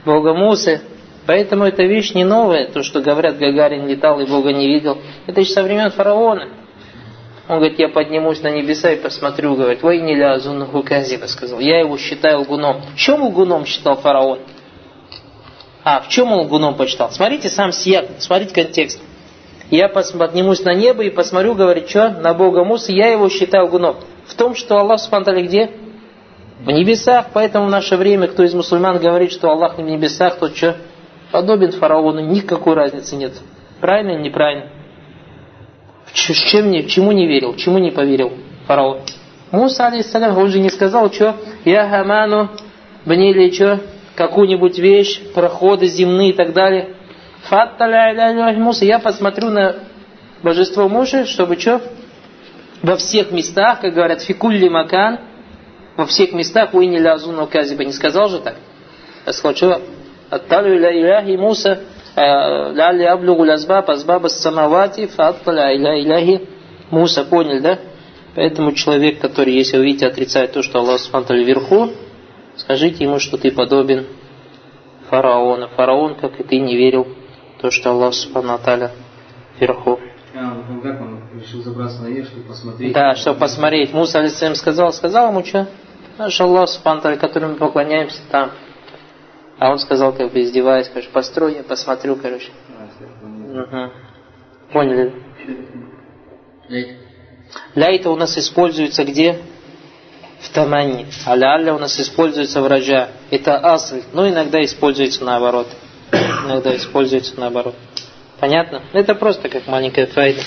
Бога 0.04 0.34
Мусы. 0.34 0.82
Поэтому 1.26 1.64
эта 1.64 1.82
вещь 1.82 2.14
не 2.14 2.24
новая, 2.24 2.68
то, 2.68 2.82
что 2.82 3.00
говорят, 3.00 3.36
Гагарин 3.36 3.86
летал 3.86 4.18
и 4.20 4.26
Бога 4.26 4.52
не 4.52 4.66
видел. 4.66 4.98
Это 5.26 5.40
еще 5.40 5.52
со 5.52 5.62
времен 5.62 5.90
фараона. 5.90 6.48
Он 7.48 7.56
говорит, 7.56 7.78
я 7.78 7.88
поднимусь 7.88 8.42
на 8.42 8.50
небеса 8.50 8.92
и 8.92 8.96
посмотрю, 8.96 9.54
говорит, 9.54 9.82
вой 9.82 10.00
не 10.00 10.14
лязун 10.14 10.66
хуказиба, 10.66 11.26
сказал. 11.26 11.60
Я 11.60 11.80
его 11.80 11.96
считаю 11.96 12.40
лгуном. 12.40 12.82
В 12.94 12.96
чем 12.96 13.22
лгуном 13.22 13.64
считал 13.64 13.96
фараон? 13.96 14.40
А, 15.84 16.00
в 16.00 16.08
чем 16.08 16.32
он 16.32 16.40
лгуном 16.40 16.74
почитал? 16.76 17.10
Смотрите 17.10 17.48
сам 17.48 17.72
сияк, 17.72 18.06
смотрите 18.18 18.54
контекст. 18.54 19.00
Я 19.70 19.88
поднимусь 19.88 20.62
на 20.62 20.74
небо 20.74 21.02
и 21.02 21.10
посмотрю, 21.10 21.54
говорит, 21.54 21.88
что, 21.88 22.10
на 22.10 22.32
Бога 22.32 22.64
Мусы, 22.64 22.92
я 22.92 23.08
его 23.08 23.28
считаю 23.28 23.66
лгуном. 23.66 23.96
В 24.26 24.34
том, 24.34 24.54
что 24.54 24.78
Аллах 24.78 25.00
Субтитры 25.00 25.42
где? 25.42 25.70
В 26.60 26.70
небесах, 26.70 27.26
поэтому 27.32 27.66
в 27.66 27.70
наше 27.70 27.96
время, 27.96 28.26
кто 28.26 28.42
из 28.42 28.52
мусульман 28.52 28.98
говорит, 28.98 29.32
что 29.32 29.50
Аллах 29.50 29.78
не 29.78 29.84
в 29.84 29.86
небесах, 29.86 30.38
тот 30.38 30.56
что? 30.56 30.76
подобен 31.30 31.72
фараону, 31.72 32.20
никакой 32.20 32.74
разницы 32.74 33.16
нет. 33.16 33.32
Правильно 33.80 34.12
или 34.12 34.22
неправильно? 34.22 34.66
С 36.12 36.20
чем 36.50 36.70
не, 36.70 36.86
чему 36.86 37.12
не 37.12 37.26
верил, 37.26 37.54
чему 37.56 37.78
не 37.78 37.90
поверил 37.90 38.32
фараон? 38.66 39.00
Муса, 39.50 39.86
алейхиссалям, 39.86 40.36
он 40.36 40.48
же 40.48 40.58
не 40.58 40.70
сказал, 40.70 41.12
что 41.12 41.36
я 41.64 41.88
хаману, 41.88 42.50
мне 43.04 43.30
или 43.30 43.50
что, 43.50 43.80
какую-нибудь 44.14 44.78
вещь, 44.78 45.22
проходы 45.34 45.86
земные 45.86 46.30
и 46.30 46.32
так 46.32 46.52
далее. 46.52 46.94
Муса, 47.50 48.84
я 48.84 48.98
посмотрю 48.98 49.50
на 49.50 49.76
божество 50.42 50.88
Муши, 50.88 51.24
чтобы 51.24 51.58
что? 51.58 51.80
Во 52.82 52.96
всех 52.96 53.32
местах, 53.32 53.80
как 53.80 53.94
говорят, 53.94 54.22
фикулли 54.22 54.68
макан, 54.68 55.20
во 55.98 56.06
всех 56.06 56.32
местах, 56.32 56.74
уйни 56.74 57.00
лазуна 57.00 57.46
казиба, 57.46 57.84
не 57.84 57.92
сказал 57.92 58.28
же 58.28 58.38
так? 58.38 58.54
Что 59.56 59.82
Атталю 60.30 60.76
иля 60.76 60.92
иляхи 60.92 61.36
Муса, 61.36 61.80
ляли 62.16 63.02
аблюгу 63.02 63.44
лазбаб, 63.44 63.90
азбаба 63.90 64.28
самавати, 64.28 65.06
фатталя 65.06 65.74
иля 65.74 66.00
иляхи 66.00 66.48
Муса. 66.90 67.24
Поняли, 67.24 67.58
да? 67.58 67.78
Поэтому 68.36 68.72
человек, 68.72 69.18
который, 69.20 69.54
если 69.54 69.76
вы 69.76 69.86
видите, 69.86 70.06
отрицает 70.06 70.52
то, 70.52 70.62
что 70.62 70.78
Аллах 70.78 71.00
Субтитры 71.00 71.42
вверху, 71.42 71.88
скажите 72.56 73.02
ему, 73.02 73.18
что 73.18 73.36
ты 73.36 73.50
подобен 73.50 74.06
фараону. 75.10 75.68
Фараон, 75.74 76.14
как 76.14 76.38
и 76.38 76.44
ты, 76.44 76.60
не 76.60 76.76
верил 76.76 77.08
в 77.56 77.60
то, 77.60 77.72
что 77.72 77.90
Аллах 77.90 78.14
Субтитры 78.14 78.92
вверху. 79.58 79.98
А, 80.36 80.54
ну 80.68 80.80
как 80.80 81.00
он 81.00 81.20
решил 81.40 81.60
забраться 81.62 82.02
наверх, 82.02 82.28
чтобы 82.28 82.44
посмотреть? 82.44 82.92
Да, 82.92 83.16
чтобы 83.16 83.40
посмотреть. 83.40 83.92
Муса 83.92 84.20
алейсалям 84.20 84.54
сказал, 84.54 84.92
сказал 84.92 85.30
ему 85.30 85.44
что? 85.44 85.66
Наш 86.18 86.40
Аллах 86.40 86.68
которому 87.20 87.52
мы 87.52 87.58
поклоняемся 87.58 88.20
там. 88.28 88.50
А 89.60 89.70
он 89.70 89.78
сказал, 89.78 90.12
как 90.12 90.32
бы 90.32 90.40
издеваясь, 90.40 90.88
короче, 90.88 91.08
построй, 91.10 91.54
я 91.54 91.62
посмотрю, 91.62 92.16
короче. 92.16 92.50
Угу. 93.22 93.92
Поняли? 94.72 95.14
Ляйта 97.76 98.10
у 98.10 98.16
нас 98.16 98.36
используется 98.36 99.04
где? 99.04 99.38
В 100.40 100.52
тамани. 100.52 101.06
А 101.24 101.36
ляля 101.36 101.74
у 101.74 101.78
нас 101.78 101.98
используется 102.00 102.62
в 102.62 102.66
раджа. 102.66 103.10
Это 103.30 103.56
асль, 103.56 104.02
но 104.12 104.28
иногда 104.28 104.62
используется 104.64 105.24
наоборот. 105.24 105.68
Иногда 106.12 106.74
используется 106.76 107.38
наоборот. 107.38 107.76
Понятно? 108.40 108.82
Это 108.92 109.14
просто 109.14 109.48
как 109.48 109.68
маленькая 109.68 110.06
файда, 110.06 110.42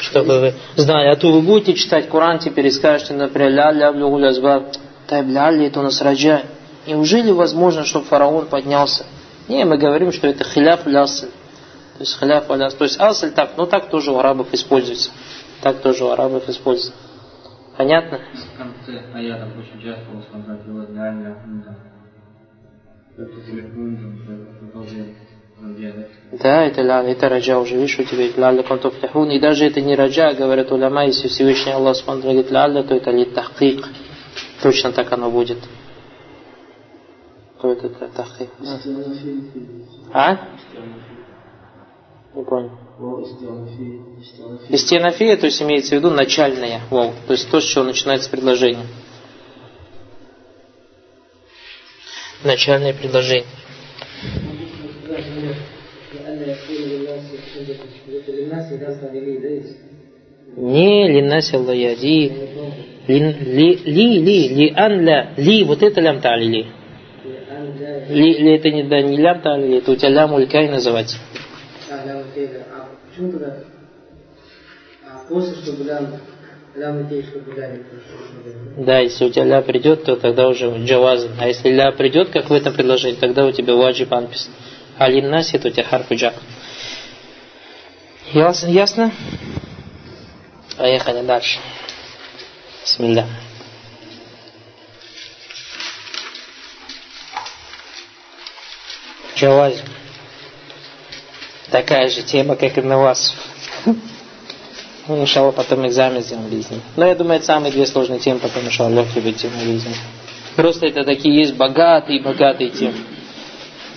чтобы 0.00 0.40
вы 0.40 0.54
знали. 0.74 1.08
А 1.08 1.16
то 1.16 1.30
вы 1.32 1.42
будете 1.42 1.74
читать 1.74 2.08
Коран, 2.08 2.40
теперь 2.40 2.70
скажете, 2.72 3.14
например, 3.14 3.50
ля-ля, 3.50 3.92
ля 5.20 5.50
это 5.66 5.80
у 5.80 5.82
нас 5.82 6.00
раджа. 6.00 6.42
Неужели 6.86 7.30
возможно, 7.30 7.84
чтобы 7.84 8.06
фараон 8.06 8.46
поднялся? 8.46 9.06
Не, 9.48 9.64
мы 9.64 9.78
говорим, 9.78 10.12
что 10.12 10.26
это 10.26 10.44
хиляф 10.44 10.86
лясль. 10.86 11.26
То 11.26 12.00
есть 12.00 12.18
хиляф 12.18 12.48
лясль. 12.50 12.76
То 12.76 12.84
есть 12.84 13.00
асль 13.00 13.30
так, 13.30 13.50
ну 13.56 13.66
так 13.66 13.90
тоже 13.90 14.10
у 14.10 14.18
арабов 14.18 14.48
используется. 14.52 15.10
Так 15.62 15.80
тоже 15.80 16.04
у 16.04 16.08
арабов 16.10 16.48
используется. 16.48 16.92
Понятно? 17.76 18.18
В 18.18 18.58
конце 18.58 19.02
аятов 19.14 19.50
очень 19.58 19.82
часто 19.82 20.10
он 20.10 20.22
смотрит 20.30 20.66
его 20.66 20.84
реально, 20.92 21.36
ну 25.62 26.38
да, 26.42 26.64
это 26.64 26.82
ля, 26.82 27.02
это 27.02 27.28
раджа 27.28 27.58
уже, 27.58 27.76
видишь, 27.76 27.98
у 27.98 28.04
тебя 28.04 28.50
ля 28.50 28.62
контуфляхун. 28.62 29.30
И 29.30 29.38
даже 29.38 29.66
это 29.66 29.80
не 29.80 29.94
раджа, 29.94 30.32
говорят 30.32 30.72
уляма, 30.72 31.04
если 31.04 31.28
Всевышний 31.28 31.72
Аллах 31.72 31.96
смотрит, 31.96 32.50
ля, 32.50 32.82
то 32.82 32.94
это 32.94 33.10
ли 33.10 33.26
тахкик. 33.26 33.86
Точно 34.62 34.92
так 34.92 35.12
оно 35.12 35.28
будет. 35.30 35.58
Кто 37.58 37.72
это 37.72 37.88
тахкик? 38.08 38.48
А? 40.12 40.38
Не 42.34 42.44
понял. 42.44 42.70
Истианафия, 44.68 45.36
то 45.36 45.46
есть 45.46 45.60
имеется 45.62 45.96
в 45.96 45.98
виду 45.98 46.10
начальная 46.10 46.80
вау, 46.90 47.12
то 47.26 47.32
есть 47.32 47.50
то, 47.50 47.60
с 47.60 47.64
чего 47.64 47.84
начинается 47.84 48.30
предложение. 48.30 48.86
Начальное 52.44 52.94
предложение. 52.94 53.46
Не 60.56 61.08
линнаси 61.08 61.56
яди. 61.56 62.32
Ли, 63.08 63.18
ли, 63.18 64.20
ли, 64.20 64.48
ли, 64.48 64.72
ан 64.76 65.00
ля, 65.04 65.32
ли, 65.36 65.64
вот 65.64 65.82
это 65.82 66.00
лям 66.00 66.20
тали 66.20 66.44
ли. 66.44 66.66
Ли, 68.08 68.54
это 68.54 68.70
не, 68.70 68.84
да, 68.84 69.00
не 69.02 69.16
лям 69.16 69.40
тали, 69.40 69.78
это 69.78 69.90
у 69.90 69.96
тебя 69.96 70.10
лям 70.10 70.32
улькай 70.34 70.68
называется. 70.68 71.16
Почему 71.88 73.32
тогда? 73.32 73.56
А 75.04 75.24
после, 75.28 75.54
чтобы 75.56 75.84
лям, 75.84 76.06
лям 76.76 77.08
чтобы 77.08 77.54
ля 77.56 77.68
не 77.68 78.84
Да, 78.84 79.00
если 79.00 79.24
у 79.24 79.30
тебя 79.30 79.44
ля 79.44 79.62
придет, 79.62 80.04
то 80.04 80.16
тогда 80.16 80.48
уже 80.48 80.72
джаваз. 80.84 81.28
А 81.40 81.48
если 81.48 81.70
ля 81.70 81.90
придет, 81.92 82.30
как 82.30 82.50
в 82.50 82.52
этом 82.52 82.72
предложении, 82.72 83.16
тогда 83.16 83.44
у 83.46 83.52
тебя 83.52 83.74
ваджиб 83.74 84.12
анпис. 84.12 84.48
А 84.96 85.08
линнаси, 85.08 85.58
то 85.58 85.68
у 85.68 85.70
тебя 85.70 85.84
харфу 85.84 86.14
джак. 86.14 86.34
Ясно? 88.32 88.68
Ясно? 88.68 89.12
Поехали 90.76 91.22
дальше. 91.22 91.58
Бисмилля. 92.82 93.26
Джаваз. 99.36 99.82
Такая 101.70 102.08
же 102.10 102.22
тема, 102.22 102.54
как 102.56 102.76
и 102.78 102.82
на 102.82 102.98
вас. 102.98 103.34
Ну, 105.08 105.20
иншалла, 105.20 105.50
потом 105.50 105.84
экзамен 105.84 106.22
сделаем 106.22 106.48
без 106.48 106.70
них. 106.70 106.80
Но 106.94 107.04
я 107.04 107.16
думаю, 107.16 107.38
это 107.38 107.46
самые 107.46 107.72
две 107.72 107.86
сложные 107.86 108.20
темы, 108.20 108.38
потом, 108.38 108.64
иншалла, 108.64 108.88
легкие 108.88 109.32
темы 109.32 109.56
без 109.64 109.84
них. 109.84 109.96
Просто 110.54 110.86
это 110.86 111.02
такие 111.02 111.36
есть 111.40 111.54
богатые-богатые 111.54 112.70
темы. 112.70 112.98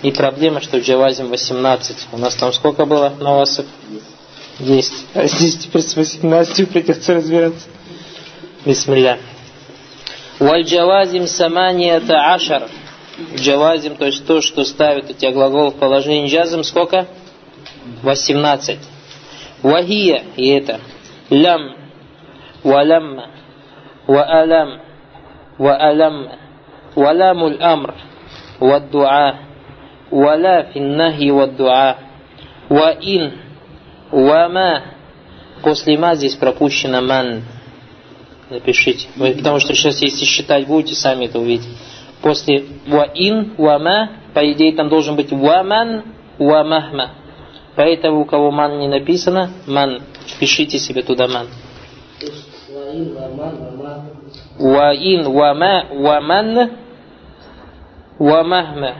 И 0.02 0.10
проблема, 0.10 0.60
что 0.60 0.78
в 0.78 0.82
Джавазим 0.82 1.28
18. 1.28 2.08
У 2.10 2.18
нас 2.18 2.34
там 2.34 2.52
сколько 2.52 2.86
было 2.86 3.12
на 3.20 3.36
вас? 3.36 3.60
10. 4.58 5.06
А 5.14 5.26
здесь 5.26 5.58
теперь 5.58 5.82
с 5.82 5.96
18 5.96 6.70
придется 6.70 7.14
разбираться. 7.14 7.68
Бисмилля. 8.64 9.18
Валь 10.38 10.62
джавазим 10.62 11.26
саманията 11.26 12.34
ашар. 12.34 12.64
Джавазим, 13.34 13.96
то 13.96 14.06
есть 14.06 14.26
то, 14.26 14.40
что 14.40 14.64
ставит 14.64 15.10
у 15.10 15.14
тебя 15.14 15.32
глагол 15.32 15.70
в 15.70 15.76
положении 15.76 16.28
джазм, 16.28 16.62
сколько? 16.62 17.06
18. 18.02 18.78
Вахия, 19.62 20.24
и 20.36 20.48
это. 20.48 20.80
Лям, 21.30 21.76
валямма, 22.62 23.30
ваалам, 24.06 24.80
ваалямма, 25.56 26.38
валамуль 26.94 27.62
амр, 27.62 27.94
ваддуа, 28.60 29.38
валя 30.10 30.70
финнахи 30.72 31.30
ваддуа, 31.30 31.96
ваин, 32.68 33.45
Уама. 34.10 34.82
После 35.62 35.98
ма 35.98 36.14
здесь 36.14 36.34
пропущено 36.34 37.00
ман. 37.02 37.42
Напишите. 38.50 39.08
Вы, 39.16 39.32
потому 39.32 39.58
что 39.58 39.74
сейчас, 39.74 40.00
если 40.02 40.24
считать 40.24 40.66
будете, 40.66 40.94
сами 40.94 41.24
это 41.24 41.40
увидеть. 41.40 41.68
После 42.22 42.64
уаин, 42.86 43.54
уама, 43.58 44.10
по 44.34 44.52
идее, 44.52 44.74
там 44.74 44.88
должен 44.88 45.16
быть 45.16 45.32
уаман, 45.32 46.04
уамахма. 46.38 47.10
Поэтому, 47.74 48.20
у 48.20 48.24
кого 48.24 48.50
ман 48.50 48.78
не 48.78 48.88
написано, 48.88 49.50
ман. 49.66 50.02
Пишите 50.38 50.78
себе 50.78 51.02
туда 51.02 51.26
ман. 51.26 51.48
Уаин, 54.58 55.26
уама, 55.26 55.86
уаман, 55.90 56.70
уамахма. 58.18 58.94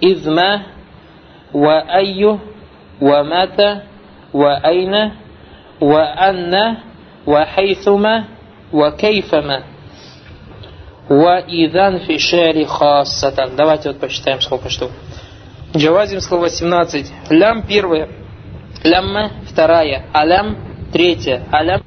Изма, 0.00 0.66
уаайю, 1.52 2.40
уамата, 3.00 3.84
إذ 4.33 4.39
ما 4.39 4.41
وأي 4.41 4.85
ومتى 4.85 4.93
وأين 4.93 5.11
وأن 5.81 6.77
وحيثما 7.27 8.23
وكيفما 8.73 9.63
وإذا 11.09 11.97
في 11.97 12.15
الشعر 12.15 12.65
خاصة 12.65 13.55
Давайте 13.55 13.89
вот 13.89 13.99
посчитаем 13.99 14.41
сколько 14.41 14.69
штук. 14.69 14.91
Джавазим 15.75 16.21
слово 16.21 16.49
17. 16.49 17.11
Лям 17.29 17.63
первое. 17.63 18.09
Лямма 18.83 19.31
вторая. 19.49 20.05
Алям 20.13 20.57
третья. 20.91 21.43
Алям 21.51 21.81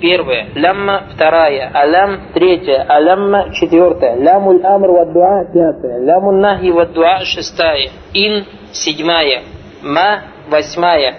Первое. 0.00 0.48
Лямма 0.54 1.04
вторая. 1.14 1.70
Алям 1.74 2.32
третья. 2.34 2.84
Алямма 2.88 3.52
четвертая. 3.54 4.16
Лямуль 4.16 4.64
амр 4.64 4.90
ва 4.90 5.06
дуа 5.06 5.44
пятая. 5.52 6.00
Лямуль 6.04 6.36
нахи 6.36 6.70
ва 6.70 6.86
дуа 6.86 7.20
шестая. 7.24 7.90
Ин 8.14 8.44
седьмая. 8.72 9.42
Ма 9.82 10.22
восьмая. 10.48 11.14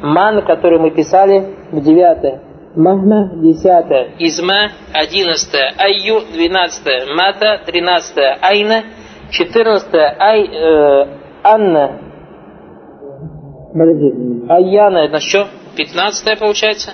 Ман, 0.00 0.42
который 0.44 0.78
мы 0.78 0.90
писали, 0.90 1.54
в 1.70 1.80
девятое. 1.80 2.40
Махна 2.76 3.30
десятая. 3.36 4.10
Изма 4.18 4.70
одиннадцатая. 4.92 5.72
Айю 5.78 6.20
двенадцатая. 6.32 7.06
Мата 7.14 7.60
тринадцатая. 7.64 8.36
Айна 8.40 8.82
четырнадцатая. 9.30 10.16
Ай 10.18 10.44
э, 10.44 11.06
Анна. 11.44 12.00
Подожди. 13.72 14.44
Айяна 14.48 14.98
это 14.98 15.20
что? 15.20 15.46
Пятнадцатая 15.76 16.36
получается. 16.36 16.92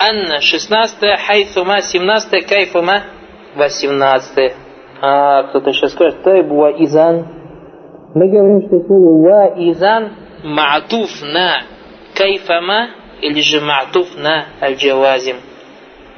Анна 0.00 0.40
16 0.40 0.98
Хайфума 1.26 1.82
17 1.82 2.46
Кайфума 2.46 3.02
18 3.56 4.54
А, 5.00 5.42
кто-то 5.44 5.72
сейчас 5.72 5.92
скажет, 5.92 6.22
то 6.22 6.30
Ва 6.30 6.70
Изан. 6.84 7.26
Мы 8.14 8.28
говорим, 8.28 8.66
что 8.68 8.80
слово 8.86 9.22
Ва 9.22 9.54
Изан 9.70 10.12
Ма'туф 10.44 11.24
на 11.24 11.62
Кайфама 12.14 12.90
или 13.22 13.40
же 13.40 13.58
Ма'туф 13.58 14.16
на 14.16 14.46
Аль-Джавазим. 14.60 15.36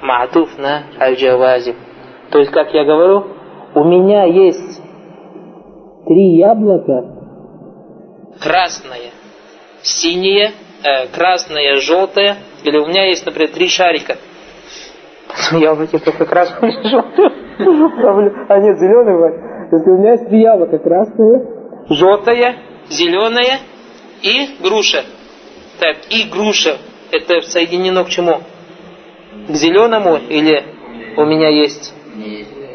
Ма'туф 0.03 0.59
на 0.59 0.83
Аль-Джавазим. 1.01 1.77
То 2.31 2.39
есть, 2.39 2.53
как 2.53 2.75
я 2.75 2.85
говорю, 2.85 3.27
у 3.75 3.85
меня 3.85 4.25
есть 4.25 4.83
три 6.07 6.37
яблока. 6.37 7.17
Красное, 8.43 9.11
синее, 9.83 10.53
э, 10.85 11.07
красное, 11.15 11.77
желтое, 11.77 12.37
или 12.65 12.79
у 12.79 12.87
меня 12.87 13.07
есть, 13.07 13.25
например, 13.27 13.51
три 13.51 13.69
шарика. 13.69 14.17
Яблоки 15.53 15.99
только 15.99 16.27
красные. 16.27 16.73
А 18.49 18.59
нет, 18.59 18.79
зеленые 18.79 19.15
бывают. 19.15 19.37
Если 19.73 19.91
у 19.91 19.99
меня 19.99 20.13
есть 20.13 20.29
три 20.29 20.41
яблока, 20.41 20.79
красное, 20.79 21.47
желтое, 21.89 22.57
зеленое 22.89 23.59
и 24.23 24.57
груша. 24.63 25.05
Так, 25.79 25.97
и 26.11 26.29
груша. 26.29 26.79
Это 27.13 27.41
соединено 27.43 28.05
к 28.05 28.09
чему? 28.09 28.41
К 29.49 29.53
зеленому 29.53 30.19
или 30.29 30.65
у 31.17 31.25
меня 31.25 31.49
есть? 31.49 31.95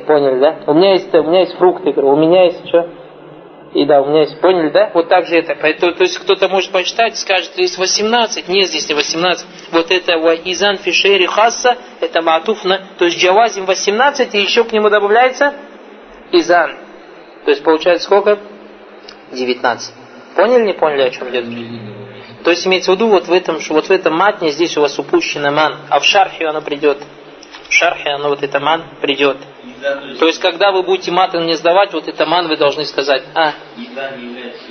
Поняли, 0.07 0.39
да? 0.39 0.59
У 0.67 0.73
меня 0.73 0.91
есть, 0.93 1.13
у 1.13 1.23
меня 1.23 1.41
есть 1.41 1.57
фрукты, 1.57 1.89
у 1.99 2.15
меня 2.15 2.45
есть 2.45 2.67
что? 2.67 2.87
И 3.75 3.83
да, 3.83 4.01
у 4.01 4.05
меня 4.05 4.21
есть, 4.21 4.39
поняли, 4.39 4.69
да? 4.69 4.89
Вот 4.93 5.09
так 5.09 5.27
же 5.27 5.35
это. 5.35 5.53
Поэтому, 5.53 5.91
то 5.91 6.03
есть 6.03 6.17
кто-то 6.17 6.47
может 6.47 6.71
почитать, 6.71 7.17
скажет, 7.17 7.57
есть 7.57 7.77
18. 7.77 8.47
Нет, 8.47 8.69
здесь 8.69 8.87
не 8.87 8.95
18. 8.95 9.45
Вот 9.71 9.91
это 9.91 10.13
изан 10.45 10.77
фишери 10.77 11.25
хасса, 11.25 11.75
это 11.99 12.21
матуфна. 12.21 12.87
То 12.97 13.03
есть 13.03 13.17
джавазим 13.17 13.65
18, 13.65 14.33
и 14.33 14.39
еще 14.39 14.63
к 14.63 14.71
нему 14.71 14.89
добавляется 14.89 15.53
изан. 16.31 16.77
То 17.43 17.51
есть 17.51 17.63
получается 17.65 18.05
сколько? 18.05 18.39
19. 19.33 19.93
Поняли, 20.37 20.63
не 20.63 20.73
поняли, 20.73 21.01
о 21.01 21.09
чем 21.09 21.29
идет? 21.31 21.45
То 22.45 22.51
есть 22.51 22.65
имеется 22.65 22.93
в 22.93 22.95
виду, 22.95 23.09
вот 23.09 23.27
в 23.27 23.33
этом, 23.33 23.57
вот 23.71 23.87
в 23.87 23.91
этом 23.91 24.15
матне 24.15 24.51
здесь 24.51 24.77
у 24.77 24.81
вас 24.81 24.97
упущено 24.97 25.51
ман, 25.51 25.79
а 25.89 25.99
в 25.99 26.05
шархе 26.05 26.47
оно 26.47 26.61
придет. 26.61 26.99
В 27.69 27.73
шархе 27.73 28.09
оно 28.09 28.29
вот 28.29 28.43
это 28.43 28.59
ман 28.59 28.83
придет. 29.01 29.37
То 30.19 30.25
есть, 30.27 30.39
когда 30.39 30.71
вы 30.71 30.83
будете 30.83 31.11
мatan 31.11 31.45
не 31.45 31.55
сдавать, 31.55 31.93
вот 31.93 32.07
это 32.07 32.25
ман 32.25 32.47
вы 32.47 32.57
должны 32.57 32.85
сказать, 32.85 33.23
а, 33.33 33.53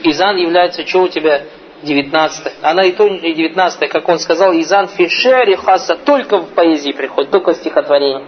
Изан 0.02 0.36
является, 0.36 0.86
что 0.86 1.02
у 1.02 1.08
тебя 1.08 1.42
19 1.82 2.52
Она 2.62 2.84
и 2.84 2.92
то 2.92 3.08
не 3.08 3.34
19 3.34 3.88
как 3.90 4.08
он 4.08 4.18
сказал, 4.18 4.52
Изан 4.54 4.88
фишери 4.88 5.54
хаса 5.56 5.96
только 5.96 6.38
в 6.38 6.54
поэзии 6.54 6.92
приходит, 6.92 7.30
только 7.30 7.52
в 7.52 7.56
стихотворении. 7.56 8.26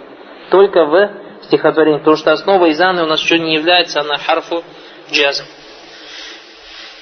Только 0.50 0.84
в 0.84 1.10
стихотворении. 1.44 1.98
Потому 1.98 2.16
что 2.16 2.32
основа 2.32 2.70
Изана 2.70 3.04
у 3.04 3.06
нас 3.06 3.20
что 3.20 3.38
не 3.38 3.54
является, 3.54 4.00
она 4.00 4.18
харфу 4.18 4.62
джаза. 5.10 5.44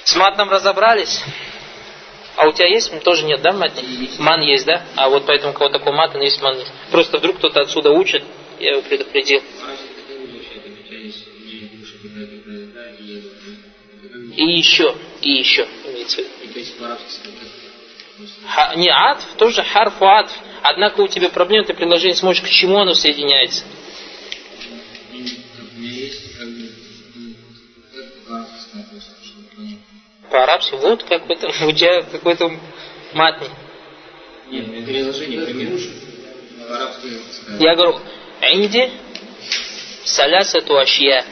С 0.03 0.15
матном 0.15 0.49
разобрались. 0.49 1.23
А 2.35 2.47
у 2.47 2.51
тебя 2.51 2.67
есть? 2.67 2.91
Тоже 3.03 3.23
нет, 3.23 3.41
да, 3.41 3.53
мат? 3.53 3.71
Ман 4.19 4.41
есть, 4.41 4.65
да? 4.65 4.83
А 4.95 5.09
вот 5.09 5.25
поэтому 5.25 5.51
у 5.51 5.55
кого 5.55 5.69
такой 5.69 5.93
матан 5.93 6.21
есть, 6.21 6.41
ман. 6.41 6.57
Просто 6.91 7.17
вдруг 7.17 7.37
кто-то 7.37 7.61
отсюда 7.61 7.91
учит, 7.91 8.23
я 8.59 8.71
его 8.71 8.81
предупредил. 8.81 9.41
И 14.35 14.43
еще, 14.43 14.95
и 15.21 15.31
еще. 15.31 15.67
Ха, 18.47 18.75
не 18.75 18.89
атф, 18.89 19.23
тоже 19.37 19.63
харфу 19.63 20.05
атф. 20.05 20.31
Однако 20.61 21.01
у 21.01 21.07
тебя 21.07 21.29
проблема, 21.29 21.65
ты 21.65 21.73
предложение 21.73 22.15
сможешь, 22.15 22.41
к 22.41 22.49
чему 22.49 22.79
оно 22.79 22.93
соединяется. 22.93 23.63
по-арабски, 30.35 30.75
вот 30.75 31.03
какой-то 31.03 31.49
муджа, 31.61 32.01
какой-то 32.11 32.51
матни. 33.13 33.47
Нет, 34.47 34.67
ну, 34.67 34.85
переложение 34.85 35.45
примерно. 35.45 35.79
Я 37.57 37.75
говорю, 37.75 37.99
инди 38.41 38.91
саляса 40.03 40.59
туашья. 40.59 41.23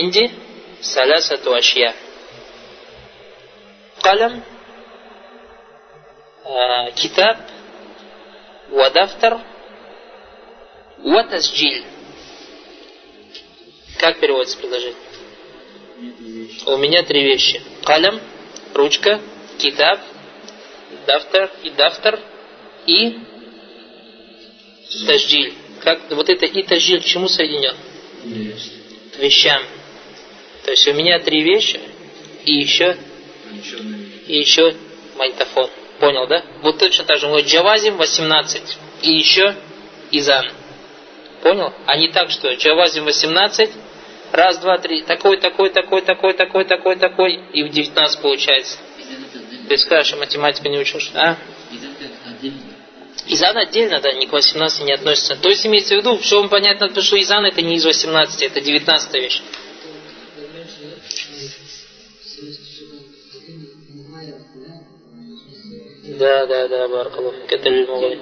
Инди 0.00 0.30
саляса 0.80 1.38
туашья. 1.38 1.94
Калям, 4.00 4.44
«Э, 6.44 6.92
китаб, 6.94 7.38
вадафтар, 8.70 9.40
ватасджиль. 10.98 11.84
Как 13.98 14.20
переводится 14.20 14.56
предложение? 14.56 14.94
У 16.66 16.76
меня 16.78 17.04
три 17.04 17.22
вещи. 17.22 17.62
Калям, 17.84 18.20
ручка, 18.74 19.20
китаб, 19.58 20.00
дафтар 21.06 21.50
и 21.62 21.70
дафтар 21.70 22.18
и 22.86 23.18
таждиль. 25.06 25.54
Как 25.80 26.10
вот 26.10 26.28
это 26.28 26.44
и 26.44 26.62
таждиль 26.64 27.00
к 27.00 27.04
чему 27.04 27.28
соединен? 27.28 27.76
К 29.14 29.18
вещам. 29.18 29.62
То 30.64 30.72
есть 30.72 30.88
у 30.88 30.92
меня 30.92 31.20
три 31.20 31.42
вещи 31.42 31.80
и 32.44 32.54
еще 32.54 32.96
и 34.26 34.36
еще 34.36 34.74
магнитофон. 35.16 35.70
Понял, 36.00 36.26
да? 36.26 36.44
Вот 36.62 36.78
точно 36.78 37.04
так 37.04 37.18
же. 37.18 37.28
Вот 37.28 37.44
Джавазим 37.44 37.96
18 37.96 38.78
и 39.02 39.12
еще 39.12 39.54
Изан. 40.10 40.50
Понял? 41.42 41.72
А 41.86 41.96
не 41.96 42.10
так, 42.10 42.30
что 42.30 42.52
Джавазим 42.52 43.04
18, 43.04 43.70
раз, 44.32 44.58
два, 44.58 44.78
три, 44.78 45.02
такой, 45.02 45.38
такой, 45.38 45.70
такой, 45.70 46.02
такой, 46.02 46.34
такой, 46.34 46.64
такой, 46.64 46.96
такой, 46.96 47.34
и 47.52 47.62
в 47.62 47.70
19 47.70 48.20
получается. 48.20 48.78
Ты 49.68 49.76
скажешь, 49.78 50.12
а 50.12 50.16
математику 50.16 50.68
не 50.68 50.78
учишь, 50.78 51.10
а? 51.14 51.36
Изан 53.28 53.56
отдельно, 53.56 54.00
да, 54.00 54.12
не 54.12 54.26
к 54.26 54.32
18 54.32 54.84
не 54.84 54.92
относится. 54.92 55.36
То 55.36 55.48
есть 55.48 55.66
имеется 55.66 55.94
в 55.94 55.98
виду, 55.98 56.20
что 56.22 56.38
вам 56.40 56.48
понятно, 56.48 56.88
то, 56.88 57.02
что 57.02 57.20
Изан 57.20 57.44
это 57.44 57.60
не 57.60 57.76
из 57.76 57.84
18, 57.84 58.42
это 58.42 58.60
19 58.60 59.14
вещь. 59.14 59.42
Да, 66.18 66.46
да, 66.46 66.68
да, 66.68 66.88
Баракалуф. 66.88 67.34
Это 67.48 67.68
лильмугайр. 67.68 68.18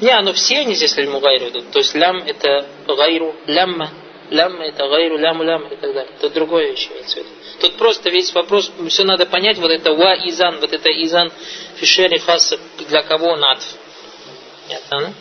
Не, 0.00 0.10
оно 0.10 0.32
все 0.32 0.58
они 0.58 0.74
здесь 0.74 0.96
лильмугайр 0.96 1.48
идут. 1.48 1.70
То 1.70 1.78
есть 1.78 1.94
лям 1.94 2.16
это 2.18 2.66
гайру, 2.86 3.34
лямма. 3.46 3.90
Лямма 4.30 4.66
это 4.66 4.88
гайру, 4.88 5.18
ляму, 5.18 5.44
лям 5.44 5.66
и 5.68 5.76
так 5.76 5.94
далее. 5.94 6.12
Это 6.16 6.30
другое 6.30 6.70
вещь 6.70 6.88
имеется 6.90 7.16
в 7.16 7.18
виду. 7.18 7.28
Тут 7.60 7.76
просто 7.76 8.10
весь 8.10 8.32
вопрос, 8.32 8.70
все 8.88 9.04
надо 9.04 9.26
понять, 9.26 9.58
вот 9.58 9.70
это 9.70 9.92
ва 9.92 10.14
изан, 10.28 10.60
вот 10.60 10.72
это 10.72 10.88
изан 11.04 11.32
фишери 11.76 12.18
хаса, 12.18 12.58
для 12.88 13.02
кого 13.02 13.34
атф. 13.34 13.64
Понятно? 14.66 15.14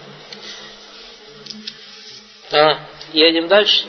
А, 2.52 2.80
едем 3.14 3.48
дальше. 3.48 3.86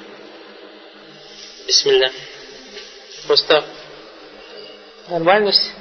Бисмилля. 1.66 2.12
Просто 3.26 3.64
нормальность. 5.08 5.72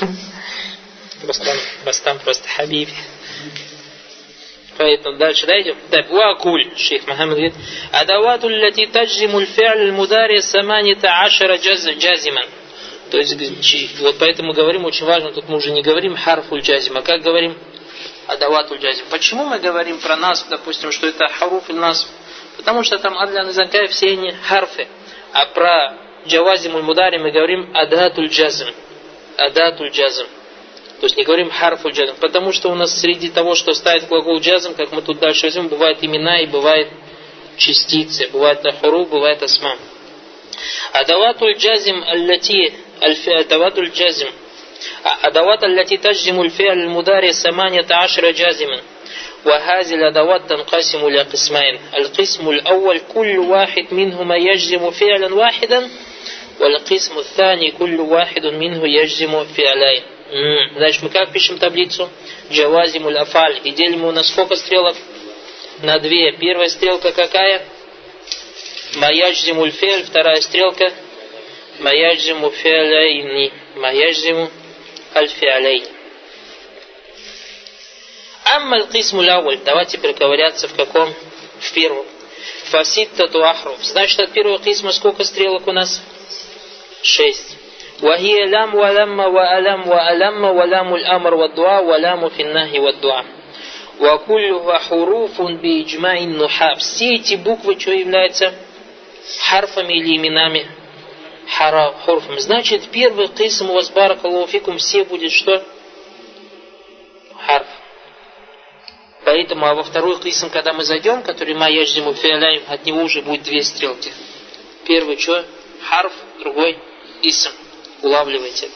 Бастам, 1.22 1.56
Бастам 1.84 2.18
просто 2.20 2.48
Хабиби. 2.48 2.92
Поэтому 4.78 5.18
дальше 5.18 5.44
дойдем. 5.46 5.76
Так, 5.90 6.08
вакуль, 6.08 6.70
шейх 6.76 7.06
Мухаммад 7.08 7.34
говорит, 7.34 7.54
адавату 7.90 8.48
лати 8.48 8.86
таджиму 8.86 9.42
фи'л 9.42 9.92
мудари 9.92 10.38
саманита 10.38 11.20
ашара 11.22 11.56
джазиман. 11.56 12.46
То 13.10 13.18
есть, 13.18 14.00
вот 14.00 14.16
поэтому 14.20 14.52
говорим, 14.52 14.84
очень 14.84 15.04
важно, 15.04 15.32
тут 15.32 15.48
мы 15.48 15.56
уже 15.56 15.72
не 15.72 15.82
говорим 15.82 16.14
харфуль 16.14 16.60
джазим, 16.60 16.96
а 16.96 17.02
как 17.02 17.22
говорим 17.22 17.58
адаватуль 18.28 18.78
джазим. 18.78 19.06
Почему 19.10 19.46
мы 19.46 19.58
говорим 19.58 19.98
про 19.98 20.16
нас, 20.16 20.46
допустим, 20.48 20.92
что 20.92 21.08
это 21.08 21.26
харуф 21.26 21.68
нас? 21.70 22.08
Потому 22.56 22.84
что 22.84 22.98
там 22.98 23.18
адлян 23.18 23.48
и 23.48 23.86
все 23.88 24.10
они 24.10 24.32
харфы. 24.46 24.86
А 25.32 25.46
про 25.46 25.98
джавазимуль 26.26 26.82
мудари 26.82 27.18
мы 27.18 27.32
говорим 27.32 27.70
адатуль 27.74 28.28
джазм. 28.28 28.68
Адатуль 29.38 29.90
джазм. 29.90 30.26
То 30.99 31.05
есть 31.05 31.17
не 31.17 31.23
говорим 31.23 31.49
харфуль 31.49 31.91
джазм. 31.91 32.15
Потому 32.19 32.51
что 32.51 32.69
у 32.69 32.75
нас 32.75 32.99
среди 32.99 33.29
того, 33.29 33.55
что 33.55 33.73
ставит 33.73 34.07
глагол 34.07 34.39
джазм, 34.39 34.73
как 34.73 34.91
мы 34.91 35.01
тут 35.01 35.19
дальше 35.19 35.47
возьмем, 35.47 35.67
бывают 35.67 35.99
имена 36.01 36.39
и 36.39 36.45
бывают 36.47 36.89
частицы. 37.57 38.29
Бывает 38.31 38.65
ахуру, 38.65 39.05
бывает 39.05 39.43
асма. 39.43 39.75
Адаватуль 40.93 41.57
джазм 41.57 42.03
аллати 42.03 42.73
адаватуль 43.01 43.89
джазм 43.89 44.27
أدوات 45.05 45.63
التي 45.63 45.97
تجزم 45.97 46.41
الفعل 46.41 46.79
المضارع 46.79 47.31
ثمانية 47.31 47.85
عشر 47.91 48.31
جازما 48.31 48.81
وهذه 49.45 49.93
الأدوات 49.93 50.49
تنقسم 50.49 51.07
إلى 51.07 51.21
قسمين 51.21 51.79
القسم 51.97 52.49
الأول 52.49 53.01
كل 53.13 53.39
واحد 53.39 53.85
منهما 53.91 54.35
يجزم 54.35 54.91
فعلا 54.91 55.35
واحدا 55.35 55.89
والقسم 56.59 57.17
الثاني 57.17 57.71
كل 57.71 57.99
واحد 57.99 58.45
منه 58.45 58.87
يجزم 58.87 59.43
فعلين 59.43 60.01
Значит, 60.30 61.02
мы 61.02 61.08
как 61.08 61.32
пишем 61.32 61.58
таблицу? 61.58 62.10
Джавазимуль 62.50 63.16
афаль. 63.16 63.60
И 63.64 63.70
делим 63.72 64.04
у 64.04 64.12
нас 64.12 64.28
сколько 64.28 64.56
стрелок? 64.56 64.96
На 65.80 65.98
две. 66.00 66.32
Первая 66.32 66.68
стрелка 66.68 67.12
какая? 67.12 67.64
Маяджзимуль 68.96 69.70
фель. 69.70 70.04
Вторая 70.04 70.40
стрелка. 70.42 70.92
Маяджзиму 71.78 72.50
феляйни. 72.50 73.52
Маяджзиму 73.76 74.50
аль-фиалейни. 75.14 75.88
Амма 78.44 78.76
аль-кисму 78.76 79.22
лауль. 79.22 79.58
Давайте 79.64 79.96
перековыряться 79.96 80.68
в 80.68 80.74
каком? 80.74 81.14
В 81.60 81.72
первом. 81.72 82.04
Фаситтату 82.64 83.42
ахруф. 83.42 83.82
Значит, 83.82 84.20
от 84.20 84.32
первого 84.32 84.58
кисма 84.58 84.92
сколько 84.92 85.24
стрелок 85.24 85.66
у 85.66 85.72
нас? 85.72 86.02
Шесть. 87.02 87.57
وهي 88.01 88.45
لام 88.45 88.75
ولم 88.75 89.19
وألم 89.19 89.87
وألم 89.87 90.43
ولام 90.43 90.95
الأمر 90.95 91.33
والدعاء 91.33 91.83
ولام 91.83 92.29
في 92.29 92.41
النهي 92.41 92.79
والدعاء 92.79 93.25
وكلها 93.99 94.77
حروف 94.77 95.41
بإجماع 95.41 96.17
النحاة 96.17 96.73
все 96.75 97.15
эти 97.15 97.35
буквы 97.35 97.79
что 97.79 97.91
являются 97.91 98.53
харфами 99.49 99.93
или 99.93 100.17
именами 100.17 100.67
харфами 101.47 102.39
значит 102.39 102.89
первый 102.91 103.27
кисм 103.27 103.69
у 103.69 103.73
вас 103.73 103.89
баракаллаху 103.91 104.77
все 104.77 105.03
будет 105.03 105.31
что 105.31 105.63
харф 107.45 107.67
Поэтому, 109.25 109.65
а 109.65 109.73
во 109.73 109.83
второй 109.83 110.19
кисм, 110.19 110.49
когда 110.49 110.73
мы 110.73 110.83
зайдем, 110.83 111.23
который 111.23 111.53
ма 111.53 111.69
яждиму 111.69 112.13
фиаляем, 112.13 112.63
от 112.67 112.85
него 112.85 113.03
уже 113.03 113.21
будет 113.21 113.43
две 113.43 113.63
стрелки. 113.63 114.11
Первый 114.85 115.17
что? 115.17 115.45
Харф, 115.81 116.13
другой 116.39 116.77
исм. 117.21 117.51
Улавливайте. 118.02 118.70